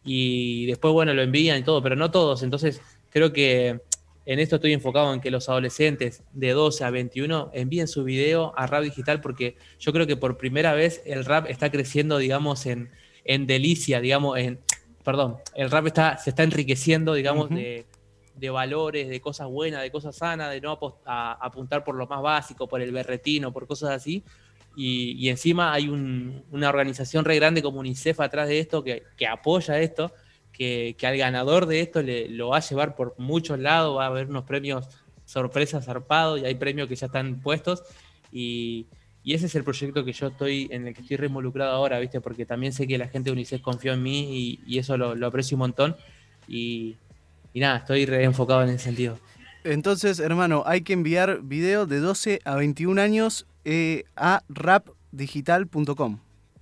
Y 0.03 0.65
después, 0.65 0.93
bueno, 0.93 1.13
lo 1.13 1.21
envían 1.21 1.59
y 1.59 1.63
todo, 1.63 1.83
pero 1.83 1.95
no 1.95 2.09
todos. 2.11 2.41
Entonces, 2.43 2.81
creo 3.09 3.33
que 3.33 3.81
en 4.27 4.39
esto 4.39 4.57
estoy 4.57 4.73
enfocado 4.73 5.11
en 5.13 5.21
que 5.21 5.31
los 5.31 5.49
adolescentes 5.49 6.21
de 6.33 6.51
12 6.51 6.83
a 6.83 6.91
21 6.91 7.49
envíen 7.53 7.87
su 7.87 8.03
video 8.03 8.53
a 8.55 8.67
Rap 8.67 8.83
Digital 8.83 9.21
porque 9.21 9.55
yo 9.79 9.91
creo 9.91 10.05
que 10.05 10.17
por 10.17 10.37
primera 10.37 10.73
vez 10.73 11.01
el 11.05 11.25
rap 11.25 11.47
está 11.49 11.71
creciendo, 11.71 12.19
digamos, 12.19 12.67
en, 12.67 12.91
en 13.23 13.47
delicia, 13.47 14.01
digamos, 14.01 14.37
en 14.37 14.59
perdón, 15.07 15.37
el 15.55 15.71
rap 15.71 15.87
está, 15.87 16.17
se 16.17 16.31
está 16.31 16.43
enriqueciendo, 16.43 17.13
digamos, 17.13 17.49
de, 17.49 17.85
valores, 18.51 19.07
de 19.07 19.21
cosas 19.21 19.47
buenas, 19.47 19.81
de 19.81 19.89
cosas 19.89 20.17
sanas, 20.17 20.51
de 20.51 20.59
no 20.59 20.77
apuntar 21.05 21.85
por 21.85 21.95
lo 21.95 22.05
más 22.07 22.21
básico, 22.21 22.67
por 22.67 22.81
el 22.81 22.91
berretino, 22.91 23.53
por 23.53 23.67
cosas 23.67 23.91
así. 23.91 24.25
Y, 24.75 25.29
encima 25.29 25.71
hay 25.71 25.87
una 25.87 26.67
organización 26.67 27.23
re 27.23 27.37
grande 27.37 27.63
como 27.63 27.79
UNICEF 27.79 28.19
atrás 28.19 28.49
de 28.49 28.59
esto 28.59 28.83
que, 28.83 29.01
apoya 29.29 29.79
esto, 29.79 30.11
que, 30.57 30.95
al 31.03 31.17
ganador 31.17 31.67
de 31.67 31.81
esto 31.81 32.01
le, 32.01 32.29
lo 32.29 32.49
va 32.49 32.57
a 32.57 32.61
llevar 32.61 32.95
por 32.95 33.13
muchos 33.17 33.59
lados, 33.59 33.97
va 33.97 34.05
a 34.05 34.07
haber 34.07 34.27
unos 34.27 34.43
premios 34.43 34.87
sorpresas 35.25 35.85
zarpados 35.85 36.41
y 36.41 36.45
hay 36.45 36.55
premios 36.55 36.87
que 36.87 36.95
ya 36.95 37.05
están 37.05 37.39
puestos. 37.41 37.83
Y, 38.31 38.87
ese 39.23 39.47
es 39.47 39.55
el 39.55 39.65
proyecto 39.65 40.05
que 40.05 40.13
yo 40.13 40.27
estoy, 40.27 40.69
en 40.71 40.87
el 40.87 40.93
que 40.93 41.01
estoy 41.01 41.17
re 41.17 41.27
involucrado 41.27 41.73
ahora, 41.73 41.99
¿viste? 41.99 42.21
Porque 42.21 42.45
también 42.45 42.71
sé 42.71 42.87
que 42.87 42.97
la 42.97 43.09
gente 43.09 43.29
de 43.29 43.33
UNICEF 43.33 43.61
confió 43.61 43.91
en 43.91 44.01
mí 44.01 44.57
y, 44.65 44.77
eso 44.77 44.97
lo, 44.97 45.27
aprecio 45.27 45.55
un 45.55 45.59
montón. 45.59 45.97
Y, 46.47 46.95
nada, 47.53 47.79
estoy 47.79 48.05
re 48.05 48.23
enfocado 48.23 48.63
en 48.63 48.69
ese 48.69 48.85
sentido. 48.85 49.19
Entonces, 49.65 50.19
hermano, 50.19 50.63
hay 50.65 50.81
que 50.81 50.93
enviar 50.93 51.41
video 51.41 51.85
de 51.85 51.99
12 51.99 52.39
a 52.45 52.55
21 52.55 53.01
años 53.01 53.45
eh, 53.65 54.05
a 54.15 54.43
rapdigital.com. 54.47 56.19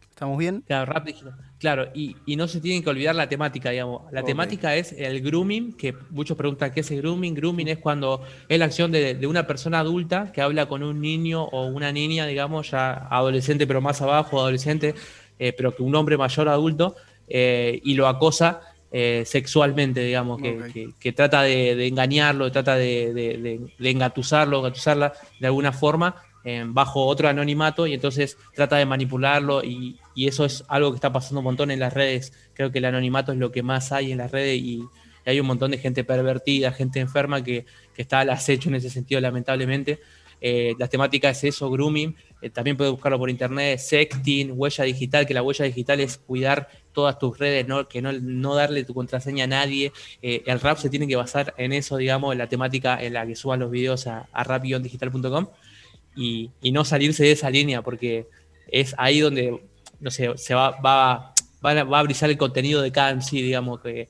¿Estamos 0.09 0.37
bien? 0.39 0.63
Claro, 0.65 0.91
rap 0.91 1.05
digital. 1.05 1.35
Claro, 1.65 1.87
y, 1.95 2.15
no 2.35 2.47
se 2.47 2.61
tienen 2.61 2.83
que 2.83 2.91
olvidar 2.91 3.15
la 3.15 3.27
temática, 3.27 3.71
digamos. 3.71 4.03
La 4.11 4.21
temática 4.21 4.75
es 4.75 4.91
el 4.91 5.19
grooming, 5.21 5.73
que 5.73 5.95
muchos 6.11 6.37
preguntan 6.37 6.71
qué 6.71 6.81
es 6.81 6.91
el 6.91 7.01
grooming. 7.01 7.33
Grooming 7.33 7.69
es 7.69 7.79
cuando 7.79 8.21
es 8.47 8.59
la 8.59 8.65
acción 8.65 8.91
de, 8.91 9.25
una 9.25 9.47
persona 9.47 9.79
adulta 9.79 10.31
que 10.31 10.41
habla 10.41 10.67
con 10.67 10.83
un 10.83 11.01
niño 11.01 11.43
o 11.43 11.65
una 11.65 11.91
niña, 11.91 12.27
digamos, 12.27 12.69
ya 12.69 13.07
adolescente, 13.09 13.65
pero 13.65 13.81
más 13.81 13.99
abajo, 13.99 14.39
adolescente, 14.39 14.93
eh, 15.39 15.53
pero 15.53 15.75
que 15.75 15.81
un 15.81 15.95
hombre 15.95 16.17
mayor 16.17 16.49
adulto, 16.49 16.97
eh, 17.27 17.81
y 17.83 17.95
lo 17.95 18.07
acosa 18.07 18.61
sexualmente, 19.25 20.01
digamos, 20.01 20.39
que, 20.39 21.11
trata 21.13 21.41
de, 21.41 21.87
engañarlo, 21.87 22.51
trata 22.51 22.75
de, 22.75 23.11
de, 23.11 23.89
engatusarlo, 23.89 24.59
engatusarla 24.59 25.13
de 25.39 25.47
alguna 25.47 25.71
forma 25.71 26.15
bajo 26.67 27.05
otro 27.05 27.27
anonimato 27.27 27.87
y 27.87 27.93
entonces 27.95 28.37
trata 28.53 28.77
de 28.77 28.85
manipularlo 28.85 29.63
y, 29.63 29.99
eso 30.15 30.45
es 30.45 30.63
algo 30.69 30.91
que 30.91 30.95
está 30.95 31.11
pasando 31.11 31.39
un 31.39 31.45
montón 31.45 31.71
en 31.71 31.79
las 31.79 31.93
redes. 31.93 32.31
Creo 32.53 32.71
que 32.71 32.77
el 32.77 32.85
anonimato 32.85 33.31
es 33.31 33.37
lo 33.37 33.51
que 33.51 33.63
más 33.63 33.91
hay 33.91 34.11
en 34.11 34.19
las 34.19 34.31
redes 34.31 34.61
y, 34.61 34.83
hay 35.25 35.39
un 35.39 35.47
montón 35.47 35.71
de 35.71 35.77
gente 35.77 36.03
pervertida, 36.03 36.71
gente 36.71 36.99
enferma 36.99 37.43
que, 37.43 37.65
está 37.97 38.19
al 38.19 38.29
acecho 38.29 38.69
en 38.69 38.75
ese 38.75 38.89
sentido, 38.89 39.21
lamentablemente. 39.21 39.99
Eh, 40.41 40.75
la 40.77 40.87
temática 40.87 41.29
es 41.29 41.43
eso, 41.45 41.71
grooming. 41.71 42.15
Eh, 42.41 42.49
también 42.49 42.75
puedes 42.75 42.91
buscarlo 42.91 43.17
por 43.17 43.29
internet, 43.29 43.79
sexting, 43.79 44.51
huella 44.53 44.83
digital, 44.83 45.25
que 45.25 45.33
la 45.33 45.41
huella 45.41 45.65
digital 45.65 46.01
es 46.01 46.17
cuidar 46.17 46.67
todas 46.91 47.17
tus 47.17 47.37
redes, 47.39 47.67
¿no? 47.67 47.87
que 47.87 48.01
no, 48.01 48.11
no 48.11 48.53
darle 48.53 48.83
tu 48.83 48.93
contraseña 48.93 49.45
a 49.45 49.47
nadie. 49.47 49.93
Eh, 50.21 50.43
el 50.45 50.59
rap 50.59 50.77
se 50.77 50.89
tiene 50.89 51.07
que 51.07 51.15
basar 51.15 51.53
en 51.57 51.71
eso, 51.71 51.97
digamos, 51.97 52.33
en 52.33 52.37
la 52.37 52.47
temática 52.47 53.01
en 53.01 53.13
la 53.13 53.25
que 53.25 53.35
suban 53.35 53.61
los 53.61 53.71
videos 53.71 54.07
a, 54.07 54.27
a 54.33 54.59
digitalcom 54.59 55.21
y, 56.15 56.51
no 56.71 56.85
salirse 56.85 57.23
de 57.23 57.31
esa 57.31 57.49
línea, 57.49 57.81
porque 57.81 58.27
es 58.67 58.95
ahí 58.97 59.19
donde, 59.19 59.61
no 59.99 60.11
sé, 60.11 60.29
se 60.37 60.53
va, 60.53 60.71
va, 60.81 61.33
va, 61.63 61.99
a 61.99 62.03
brillar 62.03 62.29
el 62.29 62.37
contenido 62.37 62.81
de 62.81 62.91
cada 62.91 63.13
MC, 63.13 63.31
digamos, 63.31 63.81
que, 63.81 64.09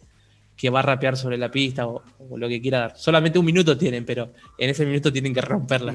que 0.55 0.69
va 0.69 0.79
a 0.79 0.83
rapear 0.83 1.17
sobre 1.17 1.37
la 1.37 1.51
pista 1.51 1.87
o, 1.87 2.01
lo 2.35 2.47
que 2.47 2.61
quiera 2.61 2.79
dar. 2.79 2.97
Solamente 2.97 3.37
un 3.39 3.45
minuto 3.45 3.77
tienen, 3.77 4.05
pero 4.05 4.31
en 4.57 4.69
ese 4.69 4.85
minuto 4.85 5.11
tienen 5.11 5.33
que 5.33 5.41
romperla. 5.41 5.93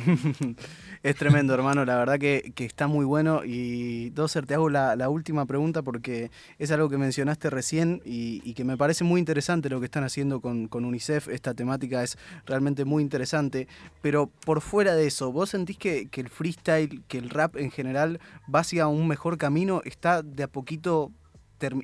es 1.02 1.17
tremendo, 1.17 1.55
hermano. 1.55 1.85
La 1.85 1.97
verdad 1.97 2.19
que, 2.19 2.52
está 2.57 2.87
muy 2.87 3.05
bueno. 3.05 3.43
Y 3.45 4.11
Doser, 4.11 4.47
te 4.47 4.55
hago 4.55 4.69
la, 4.69 5.09
última 5.09 5.47
pregunta 5.47 5.83
porque 5.83 6.31
es 6.59 6.71
algo 6.71 6.88
que 6.88 6.99
mencionaste 6.99 7.50
recién 7.50 8.02
y, 8.05 8.52
que 8.55 8.64
me 8.64 8.76
parece 8.76 9.05
muy 9.05 9.19
interesante 9.19 9.71
lo 9.71 9.81
que 9.81 9.87
están 9.87 10.05
haciendo 10.05 10.40
con, 10.40 10.69
UNICEF. 10.73 11.29
Esta 11.29 11.55
temática 11.55 12.02
es 12.02 12.19
realmente 12.47 12.85
muy 12.85 13.02
interesante. 13.02 13.67
Pero 14.02 14.31
por 14.45 14.61
fuera 14.61 14.95
de 14.95 15.07
eso, 15.07 15.33
¿vos 15.33 15.50
sentís 15.50 15.79
que, 15.79 16.09
que 16.09 16.21
el 16.21 16.29
freestyle, 16.29 17.02
que 17.09 17.19
el 17.19 17.31
rap 17.31 17.57
en 17.57 17.71
general 17.71 18.21
va 18.52 18.61
hacia 18.61 18.88
un 18.88 19.09
mejor 19.09 19.38
camino? 19.38 19.81
¿Está 19.85 20.23
de 20.23 20.42
a 20.42 20.49
poquito 20.49 21.12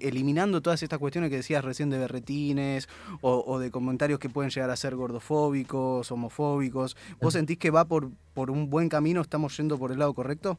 eliminando 0.01 0.63
todas 0.63 0.83
estas 0.83 0.99
cuestiones 0.99 1.31
que 1.31 1.37
decías 1.37 1.65
recién 1.65 1.91
de 1.91 1.99
berretines 1.99 2.89
o, 3.21 3.59
de 3.59 3.71
comentarios 3.71 4.19
que 4.19 4.29
pueden 4.29 4.51
llegar 4.51 4.71
a 4.71 4.77
ser 4.77 4.97
gordofóbicos, 4.97 6.11
homofóbicos. 6.11 6.97
¿Vos 7.21 7.35
sentís 7.35 7.59
que 7.59 7.71
va 7.71 7.85
por, 7.87 8.11
por 8.35 8.51
un 8.51 8.71
buen 8.71 8.89
camino? 8.89 9.21
¿Estamos 9.21 9.57
yendo 9.57 9.79
por 9.79 9.93
el 9.93 9.99
lado 9.99 10.15
correcto? 10.15 10.59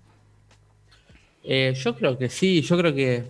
Eh, 1.44 1.74
yo 1.76 1.96
creo 1.96 2.18
que 2.18 2.30
sí, 2.30 2.62
yo 2.62 2.78
creo 2.78 2.94
que 2.94 3.24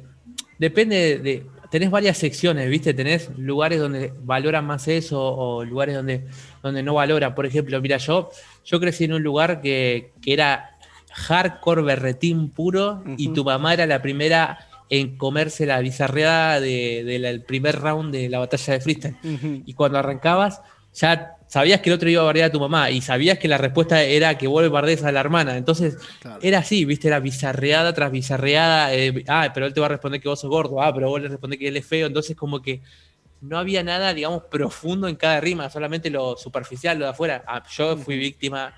depende 0.58 1.20
de, 1.20 1.46
Tenés 1.70 1.92
varias 1.92 2.18
secciones, 2.18 2.70
¿viste? 2.70 2.94
Tenés 2.94 3.30
lugares 3.38 3.80
donde 3.80 4.14
valoran 4.24 4.66
más 4.66 4.88
eso 4.88 5.22
o 5.22 5.66
lugares 5.66 5.96
donde, 5.96 6.26
donde 6.64 6.82
no 6.82 6.94
valoran. 6.94 7.36
Por 7.36 7.46
ejemplo, 7.46 7.82
mira, 7.82 7.98
yo, 7.98 8.30
yo 8.64 8.80
crecí 8.80 9.04
en 9.04 9.14
un 9.14 9.24
lugar 9.24 9.60
que, 9.62 10.14
era 10.26 10.78
hardcore 11.12 11.82
berretín 11.82 12.52
puro 12.52 13.04
y 13.18 13.30
tu 13.30 13.44
mamá 13.44 13.74
era 13.74 13.88
la 13.88 14.02
primera 14.02 14.67
en 14.90 15.18
comerse 15.18 15.66
la 15.66 15.80
bizarreada 15.80 16.60
del 16.60 17.44
primer 17.44 17.80
round 17.80 18.14
de 18.14 18.30
la 18.30 18.40
batalla 18.40 18.74
de 18.74 18.82
freestyle. 18.82 19.18
Y 19.66 19.74
cuando 19.74 20.00
arrancabas, 20.00 20.62
ya 20.94 21.38
sabías 21.48 21.82
que 21.82 21.90
el 21.90 21.96
otro 21.96 22.10
iba 22.10 22.22
a 22.22 22.26
bardear 22.26 22.50
a 22.50 22.52
tu 22.52 22.60
mamá 22.60 22.90
y 22.92 23.02
sabías 23.02 23.38
que 23.40 23.48
la 23.48 23.58
respuesta 23.58 24.02
era 24.04 24.38
que 24.38 24.48
vuelve 24.48 24.70
bardees 24.70 25.04
a 25.04 25.12
la 25.12 25.20
hermana. 25.20 25.58
Entonces, 25.58 25.98
era 26.42 26.60
así, 26.60 26.86
viste, 26.86 27.08
era 27.08 27.20
bizarreada 27.20 27.94
tras 27.94 28.12
bizarreada. 28.12 28.94
Eh, 28.94 29.24
ah, 29.28 29.52
pero 29.54 29.66
él 29.66 29.74
te 29.74 29.80
va 29.80 29.88
a 29.88 29.90
responder 29.90 30.22
que 30.22 30.30
vos 30.30 30.40
sos 30.40 30.50
gordo. 30.50 30.82
Ah, 30.82 30.94
pero 30.94 31.10
vos 31.10 31.22
le 31.22 31.28
respondés 31.28 31.60
que 31.60 31.68
él 31.68 31.78
es 31.78 31.86
feo. 31.86 32.08
Entonces, 32.08 32.36
como 32.36 32.62
que 32.62 32.82
no 33.42 33.58
había 33.58 33.84
nada, 33.84 34.14
digamos, 34.14 34.44
profundo 34.44 35.08
en 35.08 35.16
cada 35.16 35.40
rima, 35.40 35.70
solamente 35.70 36.10
lo 36.10 36.38
superficial, 36.38 36.98
lo 36.98 37.06
de 37.06 37.12
afuera. 37.12 37.44
Ah, 37.48 37.64
yo 37.70 37.98
fui 37.98 38.18
víctima, 38.18 38.74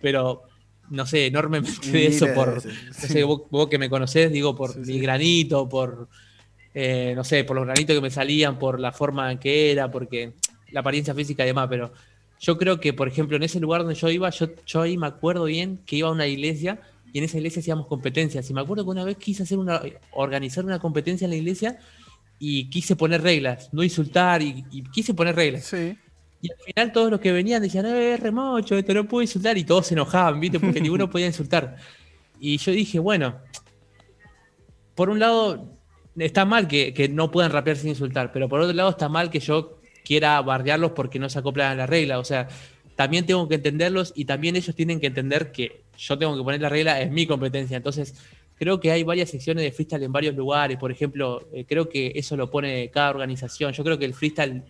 pero 0.00 0.42
no 0.90 1.06
sé, 1.06 1.26
enormemente 1.26 1.90
de 1.90 2.06
eso 2.06 2.26
por, 2.34 2.62
vos, 3.50 3.68
que 3.68 3.78
me 3.78 3.90
conocés, 3.90 4.30
digo, 4.32 4.54
por 4.54 4.76
mi 4.78 4.98
granito, 4.98 5.68
por, 5.68 6.08
eh, 6.74 7.12
no 7.16 7.24
sé, 7.24 7.44
por 7.44 7.56
los 7.56 7.66
granitos 7.66 7.94
que 7.94 8.02
me 8.02 8.10
salían, 8.10 8.58
por 8.58 8.80
la 8.80 8.92
forma 8.92 9.32
en 9.32 9.38
que 9.38 9.72
era, 9.72 9.90
porque 9.90 10.32
la 10.70 10.80
apariencia 10.80 11.14
física 11.14 11.44
y 11.44 11.48
demás, 11.48 11.68
pero 11.68 11.92
yo 12.40 12.58
creo 12.58 12.80
que, 12.80 12.92
por 12.92 13.08
ejemplo, 13.08 13.36
en 13.36 13.42
ese 13.42 13.60
lugar 13.60 13.82
donde 13.82 13.94
yo 13.94 14.10
iba, 14.10 14.28
yo, 14.30 14.48
yo 14.66 14.82
ahí 14.82 14.96
me 14.96 15.06
acuerdo 15.06 15.44
bien 15.44 15.78
que 15.86 15.96
iba 15.96 16.08
a 16.08 16.12
una 16.12 16.26
iglesia 16.26 16.80
y 17.12 17.18
en 17.18 17.24
esa 17.24 17.38
iglesia 17.38 17.60
hacíamos 17.60 17.86
competencias. 17.86 18.48
Y 18.50 18.54
me 18.54 18.60
acuerdo 18.60 18.84
que 18.84 18.90
una 18.90 19.04
vez 19.04 19.16
quise 19.16 19.42
hacer 19.42 19.58
una, 19.58 19.80
organizar 20.12 20.64
una 20.64 20.78
competencia 20.78 21.24
en 21.24 21.30
la 21.30 21.36
iglesia 21.36 21.78
y 22.38 22.68
quise 22.68 22.94
poner 22.94 23.22
reglas, 23.22 23.70
no 23.72 23.82
insultar 23.82 24.42
y, 24.42 24.64
y 24.70 24.82
quise 24.82 25.14
poner 25.14 25.34
reglas. 25.34 25.64
Sí. 25.64 25.96
Y 26.46 26.52
al 26.52 26.58
final 26.66 26.92
todos 26.92 27.10
los 27.10 27.20
que 27.20 27.32
venían 27.32 27.62
decían, 27.62 27.86
eh, 27.86 28.16
remocho, 28.16 28.76
esto 28.76 28.94
no 28.94 29.06
puedo 29.06 29.22
insultar, 29.22 29.58
y 29.58 29.64
todos 29.64 29.86
se 29.86 29.94
enojaban, 29.94 30.38
¿viste? 30.40 30.60
Porque 30.60 30.80
ninguno 30.80 31.10
podía 31.10 31.26
insultar. 31.26 31.76
Y 32.38 32.58
yo 32.58 32.72
dije, 32.72 32.98
bueno, 32.98 33.36
por 34.94 35.10
un 35.10 35.18
lado 35.18 35.76
está 36.16 36.44
mal 36.44 36.68
que, 36.68 37.10
no 37.12 37.30
puedan 37.30 37.52
rapear 37.52 37.76
sin 37.76 37.90
insultar, 37.90 38.32
pero 38.32 38.48
por 38.48 38.60
otro 38.60 38.74
lado 38.74 38.90
está 38.90 39.08
mal 39.08 39.30
que 39.30 39.40
yo 39.40 39.80
quiera 40.04 40.40
bardearlos 40.40 40.92
porque 40.92 41.18
no 41.18 41.28
se 41.28 41.38
acoplan 41.38 41.72
a 41.72 41.74
la 41.74 41.86
regla. 41.86 42.18
O 42.18 42.24
sea, 42.24 42.48
también 42.94 43.26
tengo 43.26 43.48
que 43.48 43.56
entenderlos 43.56 44.12
y 44.16 44.24
también 44.24 44.56
ellos 44.56 44.74
tienen 44.74 45.00
que 45.00 45.08
entender 45.08 45.52
que 45.52 45.82
yo 45.98 46.18
tengo 46.18 46.36
que 46.36 46.42
poner 46.42 46.60
la 46.60 46.68
regla, 46.68 47.00
es 47.00 47.10
mi 47.10 47.26
competencia. 47.26 47.76
Entonces, 47.76 48.14
creo 48.58 48.80
que 48.80 48.90
hay 48.90 49.02
varias 49.02 49.30
secciones 49.30 49.64
de 49.64 49.72
freestyle 49.72 50.04
en 50.04 50.12
varios 50.12 50.34
lugares. 50.34 50.78
Por 50.78 50.90
ejemplo, 50.90 51.46
eh, 51.52 51.64
creo 51.66 51.88
que 51.88 52.12
eso 52.14 52.36
lo 52.36 52.50
pone 52.50 52.90
cada 52.90 53.10
organización. 53.10 53.72
Yo 53.72 53.84
creo 53.84 53.98
que 53.98 54.04
el 54.06 54.14
freestyle 54.14 54.62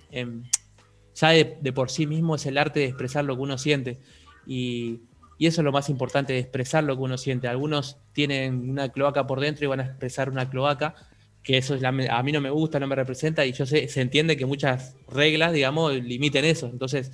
ya 1.17 1.31
de, 1.31 1.73
por 1.73 1.91
sí 1.91 2.07
mismo 2.07 2.35
es 2.37 2.47
el 2.47 2.59
arte 2.59 2.81
de 2.81 2.87
expresar 2.87 3.25
lo 3.25 3.37
que 3.37 3.43
uno 3.43 3.59
siente. 3.59 3.99
Y, 4.47 5.01
eso 5.39 5.61
es 5.61 5.65
lo 5.67 5.73
más 5.73 5.91
importante, 5.91 6.33
de 6.33 6.39
expresar 6.39 6.83
lo 6.85 6.97
que 6.97 7.03
uno 7.03 7.19
siente. 7.19 7.47
Algunos 7.47 7.99
tienen 8.15 8.71
una 8.71 8.89
cloaca 8.89 9.27
por 9.27 9.41
dentro 9.41 9.67
y 9.67 9.69
van 9.69 9.81
a 9.81 9.85
expresar 9.85 10.31
una 10.31 10.49
cloaca, 10.49 10.95
que 11.43 11.59
eso 11.59 11.77
a 11.83 12.23
mí 12.23 12.33
no 12.33 12.41
me 12.41 12.49
gusta, 12.49 12.81
no 12.81 12.87
me 12.87 12.95
representa, 12.95 13.45
y 13.45 13.53
yo 13.53 13.67
sé, 13.67 13.87
se 13.89 14.01
entiende 14.01 14.39
que 14.39 14.47
muchas 14.47 14.97
reglas, 15.09 15.53
digamos, 15.53 15.93
limiten 15.93 16.47
eso. 16.47 16.69
Entonces, 16.69 17.13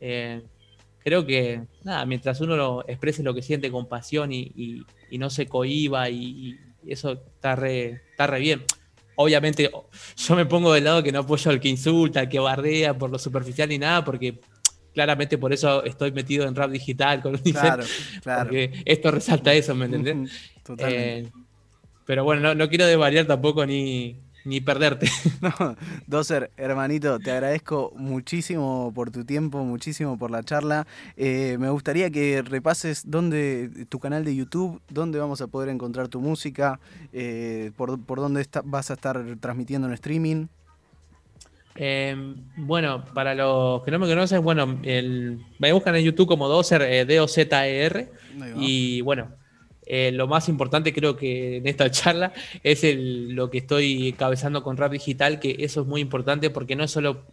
eh, 0.00 0.42
creo 0.98 1.24
que, 1.24 1.62
nada, 1.84 2.04
mientras 2.04 2.42
uno 2.42 2.54
lo 2.54 2.86
exprese 2.86 3.22
lo 3.22 3.34
que 3.34 3.40
siente 3.40 3.70
con 3.70 3.88
pasión 3.88 4.30
y, 4.30 4.84
no 5.12 5.30
se 5.30 5.46
cohiba, 5.46 6.10
y, 6.10 6.58
eso 6.86 7.12
está 7.12 7.56
re, 7.56 8.02
está 8.10 8.26
re 8.26 8.40
bien 8.40 8.62
obviamente 9.16 9.70
yo 10.16 10.36
me 10.36 10.46
pongo 10.46 10.72
del 10.72 10.84
lado 10.84 11.02
que 11.02 11.12
no 11.12 11.20
apoyo 11.20 11.50
al 11.50 11.60
que 11.60 11.68
insulta, 11.68 12.20
al 12.20 12.28
que 12.28 12.38
bardea 12.38 12.96
por 12.96 13.10
lo 13.10 13.18
superficial 13.18 13.68
ni 13.68 13.78
nada, 13.78 14.04
porque 14.04 14.40
claramente 14.92 15.38
por 15.38 15.52
eso 15.52 15.84
estoy 15.84 16.12
metido 16.12 16.46
en 16.46 16.54
rap 16.54 16.70
digital 16.70 17.20
con 17.20 17.36
claro, 17.38 17.84
claro. 18.22 18.44
porque 18.44 18.82
esto 18.84 19.10
resalta 19.10 19.52
eso, 19.52 19.74
¿me 19.74 19.86
entendés? 19.86 20.30
Totalmente. 20.62 21.18
Eh, 21.18 21.32
pero 22.06 22.24
bueno, 22.24 22.54
no, 22.54 22.68
quiero 22.68 22.86
desvariar 22.86 23.26
tampoco 23.26 23.64
ni, 23.66 24.20
ni 24.44 24.60
perderte. 24.60 25.08
No, 25.40 25.76
Doser, 26.06 26.50
hermanito, 26.56 27.18
te 27.18 27.30
agradezco 27.30 27.92
muchísimo 27.96 28.92
por 28.94 29.10
tu 29.10 29.24
tiempo, 29.24 29.62
muchísimo 29.64 30.18
por 30.18 30.30
la 30.30 30.42
charla. 30.42 30.86
Eh, 31.16 31.56
me 31.58 31.68
gustaría 31.68 32.10
que 32.10 32.40
repases 32.42 33.02
dónde 33.10 33.86
tu 33.90 33.98
canal 33.98 34.24
de 34.24 34.34
YouTube, 34.34 34.80
dónde 34.88 35.18
vamos 35.18 35.42
a 35.42 35.48
poder 35.48 35.68
encontrar 35.68 36.08
tu 36.08 36.20
música, 36.20 36.80
eh, 37.12 37.72
por, 37.76 37.98
dónde 38.06 38.46
vas 38.64 38.90
a 38.90 38.94
estar 38.94 39.22
transmitiendo 39.40 39.86
en 39.86 39.94
streaming. 39.94 40.46
Em, 41.74 42.36
bueno, 42.56 43.04
para 43.12 43.34
los 43.34 43.82
que 43.82 43.90
no 43.90 43.98
me 43.98 44.06
conocen, 44.06 44.42
bueno, 44.42 44.78
el, 44.82 45.44
me 45.58 45.72
buscan 45.72 45.96
en 45.96 46.04
YouTube 46.04 46.28
como 46.28 46.48
Dozer, 46.48 46.82
eh, 46.82 47.04
D-O-Z-E-R. 47.04 48.10
Y 48.56 49.00
bueno, 49.02 49.28
eh, 49.86 50.12
lo 50.12 50.26
más 50.26 50.48
importante 50.48 50.92
creo 50.92 51.16
que 51.16 51.58
en 51.58 51.66
esta 51.66 51.90
charla 51.90 52.32
es 52.62 52.82
lo 52.96 53.50
que 53.50 53.58
estoy 53.58 54.14
cabezando 54.14 54.62
con 54.62 54.76
Rap 54.76 54.92
Digital, 54.92 55.40
que 55.40 55.56
eso 55.60 55.82
es 55.82 55.86
muy 55.86 56.00
importante 56.00 56.50
porque 56.50 56.76
no 56.76 56.84
es 56.84 56.90
solo, 56.90 57.24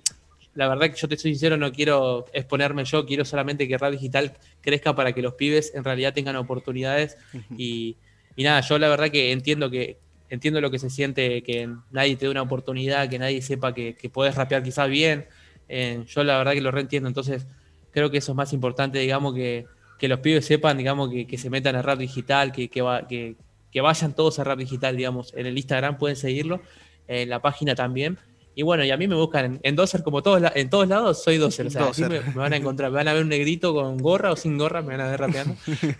la 0.54 0.68
verdad 0.68 0.90
que 0.90 1.00
yo 1.00 1.08
te 1.08 1.18
soy 1.18 1.32
sincero, 1.32 1.58
no 1.58 1.72
quiero 1.72 2.26
exponerme 2.34 2.84
yo, 2.84 3.06
quiero 3.06 3.24
solamente 3.24 3.68
que 3.68 3.78
Rap 3.78 3.94
Digital 3.94 4.34
crezca 4.62 4.96
para 4.96 5.14
que 5.14 5.22
los 5.22 5.34
pibes 5.36 5.74
en 5.76 5.84
realidad 5.84 6.14
tengan 6.14 6.36
oportunidades. 6.36 7.18
Y, 7.58 7.96
nada, 8.38 8.62
yo 8.62 8.78
la 8.80 8.90
verdad 8.90 9.10
que 9.10 9.32
entiendo 9.32 9.70
que 9.70 9.98
entiendo 10.30 10.62
lo 10.62 10.72
que 10.72 10.80
se 10.80 10.90
siente 10.90 11.44
que 11.44 11.70
nadie 11.92 12.16
te 12.16 12.26
dé 12.26 12.32
una 12.32 12.42
oportunidad, 12.42 13.10
que 13.10 13.20
nadie 13.20 13.42
sepa 13.42 13.74
que, 13.74 13.96
puedes 14.14 14.36
rapear 14.36 14.64
quizás 14.64 14.90
bien, 14.90 15.26
eh, 15.68 16.04
yo 16.08 16.24
la 16.24 16.38
verdad 16.38 16.54
que 16.54 16.62
lo 16.62 16.72
reentiendo, 16.72 17.10
entonces 17.10 17.46
creo 17.92 18.10
que 18.10 18.20
eso 18.20 18.32
es 18.32 18.36
más 18.38 18.54
importante, 18.54 19.00
digamos, 19.00 19.36
que 19.36 19.66
que 20.02 20.08
los 20.08 20.20
pibes 20.20 20.44
sepan, 20.44 20.80
digamos, 20.80 21.12
que, 21.12 21.38
se 21.38 21.52
metan 21.52 21.76
a 21.76 21.84
rap 21.84 22.00
digital, 22.00 22.52
que, 22.52 22.72
que, 22.72 23.36
que, 23.72 23.82
vayan 23.82 24.16
todos 24.16 24.40
a 24.40 24.44
rap 24.44 24.58
digital, 24.58 24.98
digamos. 24.98 25.32
En 25.36 25.46
el 25.46 25.56
Instagram 25.56 26.00
pueden 26.00 26.16
seguirlo, 26.16 26.60
en 27.08 27.30
la 27.30 27.40
página 27.40 27.76
también. 27.76 28.18
Y 28.56 28.64
bueno, 28.64 28.84
y 28.84 28.90
a 28.90 28.98
mí 28.98 29.08
me 29.08 29.14
buscan 29.14 29.60
en, 29.62 29.76
Dozer, 29.76 30.02
como 30.02 30.24
todos, 30.24 30.42
en 30.56 30.72
todos 30.72 30.88
lados, 30.88 31.24
soy 31.24 31.38
Dozer. 31.38 31.68
O 31.68 31.94
sea, 31.94 32.10
me, 32.10 32.20
van 32.34 32.52
a 32.52 32.56
encontrar, 32.56 32.90
me 32.90 32.98
van 32.98 33.10
a 33.10 33.14
ver 33.14 33.22
un 33.22 33.30
negrito 33.30 33.76
con 33.76 34.00
gorra 34.00 34.32
o 34.32 34.36
sin 34.36 34.58
gorra, 34.58 34.82
me 34.82 34.98
van 34.98 35.02
a 35.02 35.12
ver 35.12 35.20
rapeando. 35.20 35.56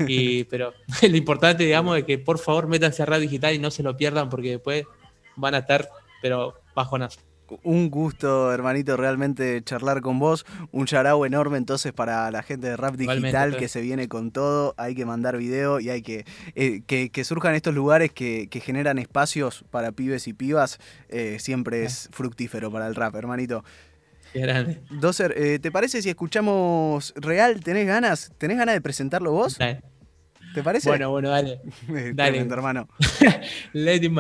Y, 0.08 0.46
pero 0.46 0.74
lo 1.08 1.16
importante, 1.16 1.64
digamos, 1.64 2.00
es 2.00 2.04
que 2.04 2.18
por 2.18 2.40
favor 2.40 2.66
métanse 2.66 3.04
a 3.04 3.06
rap 3.06 3.20
digital 3.20 3.54
y 3.54 3.60
no 3.60 3.70
se 3.70 3.84
lo 3.84 3.96
pierdan 3.96 4.30
porque 4.30 4.50
después 4.50 4.84
van 5.36 5.54
a 5.54 5.60
estar, 5.60 5.88
pero 6.24 6.56
bajonazo 6.74 7.20
un 7.64 7.90
gusto, 7.90 8.54
hermanito, 8.54 8.98
realmente 8.98 9.62
charlar 9.64 10.02
con 10.02 10.20
vos. 10.20 10.46
Un 10.72 10.86
charao 10.86 11.26
enorme 11.26 11.58
entonces 11.58 11.94
para 11.94 12.30
la 12.32 12.44
gente 12.44 12.68
de 12.68 12.78
Rap 12.78 12.96
Digital 12.96 13.58
que 13.58 13.68
se 13.68 13.82
viene 13.82 14.08
con 14.08 14.32
todo. 14.32 14.74
Hay 14.78 14.96
que 14.96 15.06
mandar 15.06 15.38
video 15.38 15.80
y 15.80 15.90
hay 15.90 16.02
que 16.02 16.26
eh, 16.56 16.82
que, 16.86 17.24
surjan 17.24 17.56
estos 17.56 17.74
lugares 17.74 18.12
que, 18.12 18.48
generan 18.64 19.00
espacios 19.00 19.66
para 19.72 19.92
pibes 19.92 20.28
y 20.28 20.34
pibas. 20.34 20.80
Eh, 21.10 21.38
siempre 21.40 21.84
es 21.84 22.10
fructífero 22.12 22.72
para 22.72 22.88
el 22.88 22.96
rap, 22.96 23.16
hermanito. 23.16 23.64
grande. 24.34 24.82
Doser, 24.90 25.34
eh, 25.38 25.60
¿te 25.60 25.72
parece 25.72 26.02
si 26.02 26.10
escuchamos 26.10 27.14
Real? 27.16 27.62
¿Tenés 27.62 27.88
ganas? 27.88 28.32
¿Tenés 28.38 28.58
ganas 28.58 28.76
de 28.76 28.82
presentarlo 28.82 29.32
vos? 29.32 29.58
¿Te 30.54 30.64
parece? 30.64 30.90
Bueno, 30.90 31.10
bueno, 31.12 31.30
dale. 31.30 31.62
dale. 32.14 32.40
hermano. 32.40 32.88
Let 33.74 34.04
it 34.04 34.12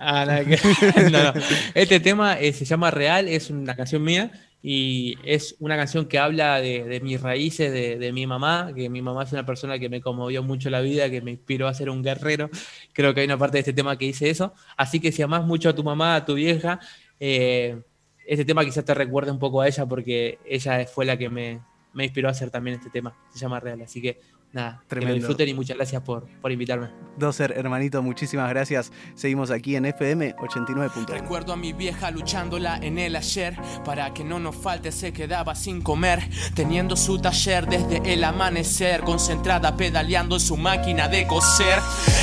ah, 0.00 0.24
no, 1.10 1.22
no. 1.22 1.32
Este 1.74 2.00
tema 2.00 2.38
eh, 2.38 2.52
se 2.52 2.64
llama 2.64 2.90
Real, 2.90 3.28
es 3.28 3.50
una 3.50 3.76
canción 3.76 4.02
mía 4.02 4.30
y 4.62 5.16
es 5.24 5.54
una 5.60 5.76
canción 5.76 6.06
que 6.06 6.18
habla 6.18 6.60
de, 6.60 7.00
mis 7.02 7.20
raíces, 7.20 7.72
de, 7.72 8.12
mi 8.12 8.26
mamá, 8.26 8.72
que 8.74 8.88
mi 8.88 9.00
mamá 9.00 9.22
es 9.22 9.32
una 9.32 9.46
persona 9.46 9.78
que 9.78 9.88
me 9.88 10.00
conmovió 10.00 10.42
mucho 10.42 10.70
la 10.70 10.80
vida, 10.80 11.08
que 11.08 11.20
me 11.20 11.30
inspiró 11.32 11.68
a 11.68 11.74
ser 11.74 11.88
un 11.88 12.02
guerrero. 12.02 12.50
Creo 12.92 13.14
que 13.14 13.20
hay 13.20 13.26
una 13.26 13.38
parte 13.38 13.58
de 13.58 13.60
este 13.60 13.72
tema 13.72 13.96
que 13.96 14.06
dice 14.06 14.28
eso. 14.28 14.54
Así 14.76 14.98
que 14.98 15.12
si 15.12 15.22
amás 15.22 15.44
mucho 15.44 15.68
a 15.68 15.74
tu 15.74 15.84
mamá, 15.84 16.16
a 16.16 16.24
tu 16.24 16.34
vieja, 16.34 16.80
eh, 17.20 17.80
este 18.26 18.44
tema 18.44 18.64
quizás 18.64 18.84
te 18.84 18.92
recuerde 18.92 19.30
un 19.30 19.38
poco 19.38 19.60
a 19.60 19.68
ella 19.68 19.86
porque 19.86 20.40
ella 20.44 20.84
fue 20.86 21.04
la 21.04 21.16
que 21.16 21.28
me, 21.28 21.60
me 21.96 22.04
inspiró 22.04 22.28
a 22.28 22.32
hacer 22.32 22.50
también 22.50 22.76
este 22.76 22.90
tema. 22.90 23.16
Se 23.32 23.38
llama 23.38 23.60
Real. 23.60 23.80
Así 23.82 24.02
que 24.02 24.20
nada, 24.56 24.82
Tremendo. 24.88 25.06
que 25.06 25.12
lo 25.12 25.14
disfruten 25.14 25.48
y 25.48 25.54
muchas 25.54 25.76
gracias 25.76 26.02
por, 26.02 26.26
por 26.40 26.50
invitarme. 26.50 26.88
Doser, 27.16 27.52
hermanito, 27.56 28.02
muchísimas 28.02 28.48
gracias. 28.50 28.92
Seguimos 29.14 29.50
aquí 29.50 29.76
en 29.76 29.86
FM 29.86 30.36
89.1. 30.36 31.06
Recuerdo 31.06 31.52
a 31.52 31.56
mi 31.56 31.72
vieja 31.72 32.10
luchándola 32.10 32.78
en 32.78 32.98
el 32.98 33.16
ayer 33.16 33.56
para 33.84 34.12
que 34.12 34.24
no 34.24 34.38
nos 34.38 34.56
falte, 34.56 34.92
se 34.92 35.12
quedaba 35.12 35.54
sin 35.54 35.80
comer, 35.80 36.28
teniendo 36.54 36.96
su 36.96 37.18
taller 37.18 37.66
desde 37.66 38.12
el 38.12 38.24
amanecer, 38.24 39.02
concentrada 39.02 39.76
pedaleando 39.76 40.36
en 40.36 40.40
su 40.40 40.56
máquina 40.56 41.08
de 41.08 41.26
coser. 41.26 41.78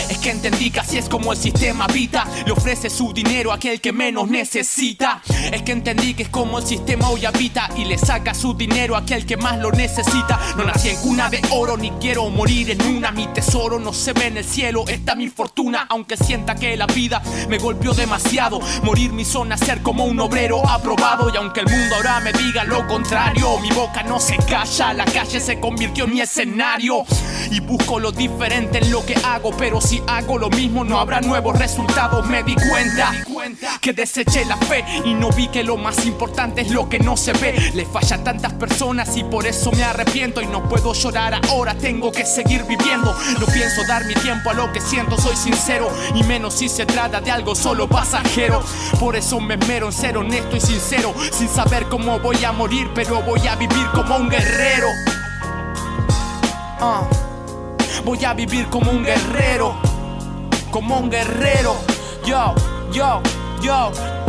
Es 0.10 0.18
que 0.18 0.32
entendí 0.32 0.70
que 0.70 0.80
así 0.80 0.98
es 0.98 1.10
como 1.10 1.32
el 1.32 1.38
sistema 1.38 1.86
habita, 1.86 2.28
le 2.46 2.52
ofrece 2.52 2.90
su 2.90 3.14
dinero 3.14 3.52
a 3.52 3.56
aquel 3.56 3.80
que 3.80 3.94
menos 3.94 4.30
necesita. 4.30 5.22
Es 5.52 5.62
que 5.62 5.72
entendí 5.72 6.14
que 6.14 6.24
es 6.24 6.30
como 6.30 6.60
el 6.60 6.66
sistema 6.66 7.10
hoy 7.10 7.26
habita 7.26 7.70
y 7.78 7.86
le 7.86 7.98
saca 7.98 8.34
su 8.34 8.54
dinero 8.54 8.96
a 8.96 9.00
aquel 9.00 9.26
que 9.26 9.38
más 9.38 9.60
lo 9.60 9.72
necesita. 9.72 10.40
No 10.58 10.64
nací 10.64 10.90
en 10.90 11.02
cuna 11.02 11.30
de 11.30 11.42
oro 11.52 11.78
ni 11.78 11.92
quiero 11.92 12.23
morir 12.30 12.72
en 12.72 12.82
una. 12.82 13.12
Mi 13.12 13.28
tesoro 13.28 13.80
no 13.80 13.94
se 13.94 14.14
ve 14.14 14.28
en 14.28 14.38
el 14.38 14.46
cielo, 14.46 14.86
esta 14.88 15.16
mi 15.16 15.28
fortuna. 15.30 15.86
Aunque 15.90 16.18
sienta 16.18 16.56
que 16.56 16.76
la 16.78 16.88
vida 16.88 17.22
me 17.50 17.58
golpeó 17.58 17.94
demasiado, 17.94 18.60
morir 18.84 19.12
mi 19.12 19.26
zona, 19.26 19.58
ser 19.58 19.82
como 19.82 20.06
un 20.06 20.20
obrero 20.20 20.68
aprobado. 20.68 21.32
Y 21.34 21.38
aunque 21.38 21.62
el 21.62 21.68
mundo 21.68 21.96
ahora 21.96 22.20
me 22.20 22.34
diga 22.34 22.64
lo 22.64 22.88
contrario, 22.88 23.60
mi 23.60 23.70
boca 23.72 24.04
no 24.04 24.20
se 24.20 24.38
calla, 24.38 24.94
la 24.94 25.06
calle 25.06 25.40
se 25.40 25.60
convirtió 25.60 26.06
en 26.06 26.14
mi 26.14 26.22
escenario. 26.22 27.06
Y 27.52 27.60
busco 27.60 28.00
lo 28.00 28.12
diferente 28.12 28.80
en 28.80 28.92
lo 28.92 29.06
que 29.06 29.16
hago, 29.16 29.52
pero 29.58 29.82
si 29.82 30.02
hago 30.08 30.38
lo 30.38 30.50
mismo 30.50 30.84
no 30.84 31.00
habrá 31.00 31.22
nuevos 31.22 31.58
resultados. 31.58 32.26
Me 32.28 32.44
di 32.44 32.56
cuenta 32.56 33.12
que 33.82 33.94
deseché 33.94 34.46
la 34.46 34.58
fe 34.58 34.84
y 35.06 35.14
no 35.14 35.30
vi 35.30 35.48
que 35.48 35.64
lo 35.64 35.78
más 35.78 36.06
importante 36.06 36.62
es 36.62 36.72
lo 36.72 36.90
que 36.90 37.00
no 37.00 37.18
se 37.18 37.34
ve. 37.34 37.72
Le 37.74 37.86
falla 37.86 38.18
a 38.18 38.24
tantas 38.24 38.54
personas 38.54 39.16
y 39.18 39.24
por 39.24 39.46
eso 39.46 39.72
me 39.72 39.84
arrepiento 39.84 40.42
y 40.42 40.48
no 40.48 40.68
puedo 40.68 40.94
llorar 40.94 41.40
ahora. 41.50 41.76
Tengo 41.76 42.03
que 42.12 42.26
seguir 42.26 42.64
viviendo. 42.64 43.16
No 43.40 43.46
pienso 43.48 43.84
dar 43.88 44.06
mi 44.06 44.14
tiempo 44.16 44.50
a 44.50 44.54
lo 44.54 44.72
que 44.72 44.82
siento, 44.82 45.18
soy 45.18 45.36
sincero. 45.36 45.90
Y 46.16 46.24
menos 46.24 46.56
si 46.56 46.70
se 46.70 46.86
trata 46.86 47.22
de 47.22 47.32
algo 47.32 47.56
solo 47.56 47.88
pasajero. 47.88 48.64
Por 49.00 49.16
eso 49.16 49.40
me 49.40 49.58
mero 49.58 49.88
en 49.88 49.94
ser 49.94 50.18
honesto 50.18 50.56
y 50.56 50.62
sincero. 50.62 51.14
Sin 51.32 51.50
saber 51.50 51.88
cómo 51.90 52.20
voy 52.20 52.44
a 52.44 52.52
morir, 52.52 52.90
pero 52.94 53.22
voy 53.22 53.48
a 53.48 53.56
vivir 53.56 53.88
como 53.94 54.18
un 54.18 54.30
guerrero. 54.30 54.88
Ah. 56.80 57.08
Voy 58.04 58.24
a 58.26 58.34
vivir 58.34 58.68
como 58.68 58.92
un 58.92 59.04
guerrero. 59.04 59.76
Como 60.72 60.98
un 60.98 61.10
guerrero. 61.10 61.76
Yo, 62.26 62.54
yo, 62.92 63.22
yo. 63.62 64.23